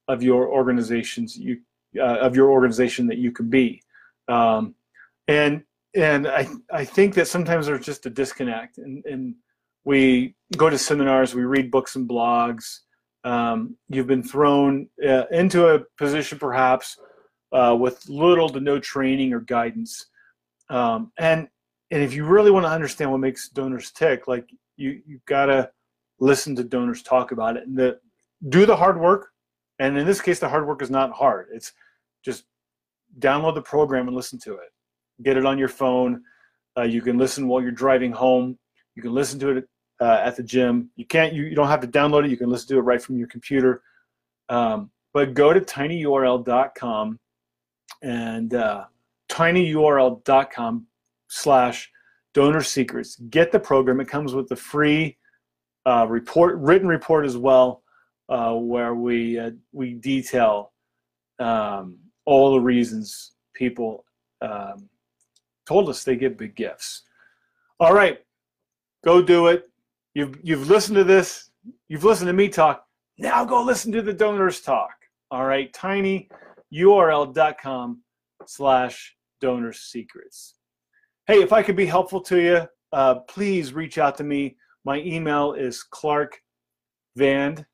of 0.09 0.23
your 0.23 0.49
organizations 0.49 1.37
you 1.37 1.61
uh, 1.99 2.19
of 2.19 2.35
your 2.37 2.51
organization 2.51 3.07
that 3.07 3.19
you 3.19 3.33
can 3.33 3.49
be. 3.49 3.83
Um, 4.29 4.75
and 5.29 5.63
and 5.95 6.27
I 6.27 6.49
I 6.73 6.85
think 6.85 7.15
that 7.15 7.29
sometimes 7.29 7.67
there's 7.67 7.85
just 7.85 8.07
a 8.07 8.11
disconnect, 8.11 8.79
and, 8.79 9.05
and 9.05 9.35
we 9.85 10.35
go 10.57 10.71
to 10.71 10.79
seminars, 10.79 11.35
we 11.35 11.45
read 11.45 11.71
books 11.71 11.97
and 11.97 12.09
blogs. 12.09 12.81
Um, 13.25 13.77
you've 13.89 14.07
been 14.07 14.23
thrown 14.23 14.89
uh, 15.07 15.25
into 15.31 15.69
a 15.69 15.81
position 15.99 16.39
perhaps 16.39 16.99
uh, 17.53 17.77
with 17.79 18.07
little 18.09 18.49
to 18.51 18.61
no 18.61 18.79
training 18.79 19.33
or 19.33 19.41
guidance, 19.41 20.07
um, 20.69 21.11
and 21.19 21.49
and 21.91 22.03
if 22.03 22.13
you 22.15 22.25
really 22.25 22.51
want 22.51 22.67
to 22.67 22.71
understand 22.71 23.11
what 23.11 23.21
makes 23.21 23.49
donors 23.49 23.91
tick, 23.93 24.29
like 24.29 24.49
you 24.77 25.01
you've 25.07 25.25
gotta 25.25 25.71
listen 26.19 26.57
to 26.57 26.65
donors 26.65 27.03
talk 27.03 27.33
about 27.33 27.57
it 27.57 27.67
and 27.67 27.77
the, 27.77 27.99
do 28.49 28.67
the 28.67 28.77
hard 28.77 28.99
work. 28.99 29.29
And 29.79 29.99
in 29.99 30.07
this 30.07 30.21
case, 30.21 30.39
the 30.39 30.49
hard 30.49 30.67
work 30.67 30.83
is 30.83 30.91
not 30.91 31.13
hard. 31.13 31.49
It's 31.53 31.73
just 32.25 32.45
download 33.19 33.55
the 33.55 33.63
program 33.63 34.07
and 34.07 34.17
listen 34.17 34.39
to 34.41 34.55
it. 34.55 34.69
Get 35.23 35.37
it 35.37 35.45
on 35.45 35.59
your 35.59 35.69
phone. 35.69 36.23
Uh, 36.77 36.83
you 36.83 37.03
can 37.03 37.19
listen 37.19 37.49
while 37.49 37.63
you're 37.63 37.73
driving 37.73 38.13
home. 38.13 38.59
You 38.95 39.03
can 39.03 39.13
listen 39.13 39.39
to 39.41 39.51
it 39.51 39.69
uh, 40.01 40.21
at 40.23 40.37
the 40.37 40.43
gym. 40.43 40.91
You 40.97 41.05
can't. 41.05 41.33
You, 41.33 41.45
you 41.45 41.55
don't 41.55 41.69
have 41.69 41.81
to 41.81 41.89
download 41.89 42.25
it. 42.25 42.31
You 42.31 42.37
can 42.37 42.51
listen 42.51 42.69
to 42.69 42.79
it 42.79 42.83
right 42.83 43.03
from 43.03 43.17
your 43.19 43.29
computer. 43.29 43.83
Um, 44.49 44.91
but 45.13 45.35
go 45.35 45.53
to 45.53 45.61
tinyurl.com 45.61 47.19
and 48.03 48.55
uh, 48.55 48.85
tinyurl.com 49.31 50.87
slash 51.29 51.91
donor 52.35 52.63
secrets. 52.63 53.17
Get 53.31 53.53
the 53.53 53.61
program. 53.61 54.01
It 54.01 54.09
comes 54.09 54.35
with 54.35 54.49
the 54.49 54.57
free 54.57 55.17
uh, 55.87 56.07
report, 56.09 56.57
written 56.59 56.89
report 56.89 57.25
as 57.25 57.37
well, 57.37 57.83
uh, 58.29 58.55
where 58.55 58.95
we 58.95 59.39
uh, 59.39 59.51
we 59.73 59.95
detail 59.95 60.73
um, 61.39 61.99
all 62.25 62.53
the 62.53 62.61
reasons 62.61 63.33
people 63.55 64.05
um, 64.41 64.89
told 65.67 65.89
us 65.89 66.05
they 66.05 66.17
give 66.17 66.37
big 66.37 66.55
gifts. 66.55 67.03
All 67.81 67.95
right, 67.95 68.19
go 69.05 69.23
do 69.23 69.49
it. 69.49 69.69
You've 70.15 70.39
you've 70.43 70.69
listened 70.69 70.97
to 70.97 71.05
this. 71.05 71.51
You've 71.89 72.05
listened 72.05 72.29
to 72.29 72.33
me 72.33 72.49
talk. 72.49 72.85
Now 73.19 73.45
go 73.45 73.63
listen 73.63 73.93
to 73.93 74.03
the 74.03 74.13
donors 74.13 74.61
talk. 74.61 74.95
All 75.31 75.45
right, 75.45 75.73
tinyurl.com 75.73 76.29
url.com 76.75 78.03
slash 78.47 79.17
donor 79.41 79.73
secrets. 79.73 80.57
Hey, 81.27 81.43
if 81.43 81.53
I 81.53 81.63
could 81.63 81.77
be 81.77 81.87
helpful 81.87 82.21
to 82.23 82.41
you, 82.41 82.67
uh, 82.93 83.21
please 83.21 83.73
reach 83.73 83.97
out 83.99 84.17
to 84.19 84.25
me. 84.25 84.57
My 84.85 85.01
email 85.01 85.55
is 85.55 85.83
Clark 85.83 86.39
Vand, 87.17 87.65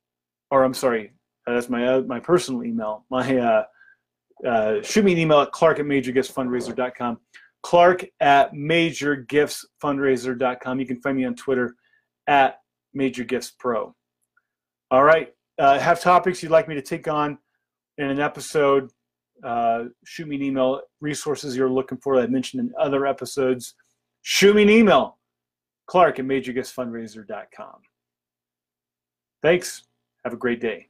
or 0.50 0.64
I'm 0.64 0.74
sorry, 0.74 1.12
that's 1.46 1.68
my 1.68 1.86
uh, 1.86 2.00
my 2.02 2.20
personal 2.20 2.64
email. 2.64 3.04
My 3.10 3.36
uh, 3.36 3.64
uh, 4.46 4.80
shoot 4.82 5.04
me 5.04 5.12
an 5.12 5.18
email 5.18 5.40
at 5.40 5.52
clark 5.52 5.80
at 5.80 5.86
majorgiftsfundraiser.com. 5.86 7.18
Clark 7.62 8.04
at 8.20 8.54
majorgiftsfundraiser.com. 8.54 10.80
You 10.80 10.86
can 10.86 11.00
find 11.00 11.16
me 11.16 11.24
on 11.24 11.34
Twitter 11.34 11.74
at 12.26 12.60
Major 12.94 13.24
Gifts 13.24 13.50
Pro. 13.50 13.94
All 14.90 15.04
right. 15.04 15.32
Uh, 15.58 15.78
have 15.78 16.00
topics 16.00 16.42
you'd 16.42 16.52
like 16.52 16.68
me 16.68 16.74
to 16.74 16.82
take 16.82 17.06
on 17.06 17.38
in 17.98 18.08
an 18.10 18.20
episode, 18.20 18.90
uh, 19.44 19.84
shoot 20.04 20.26
me 20.26 20.36
an 20.36 20.42
email. 20.42 20.80
Resources 21.00 21.56
you're 21.56 21.70
looking 21.70 21.98
for 21.98 22.16
that 22.16 22.24
I 22.24 22.26
mentioned 22.28 22.60
in 22.60 22.72
other 22.78 23.06
episodes, 23.06 23.74
shoot 24.22 24.56
me 24.56 24.62
an 24.62 24.70
email. 24.70 25.18
Clark 25.86 26.18
at 26.18 26.24
majorgiftsfundraiser.com. 26.24 27.80
Thanks. 29.42 29.84
Have 30.24 30.32
a 30.32 30.36
great 30.36 30.60
day. 30.60 30.88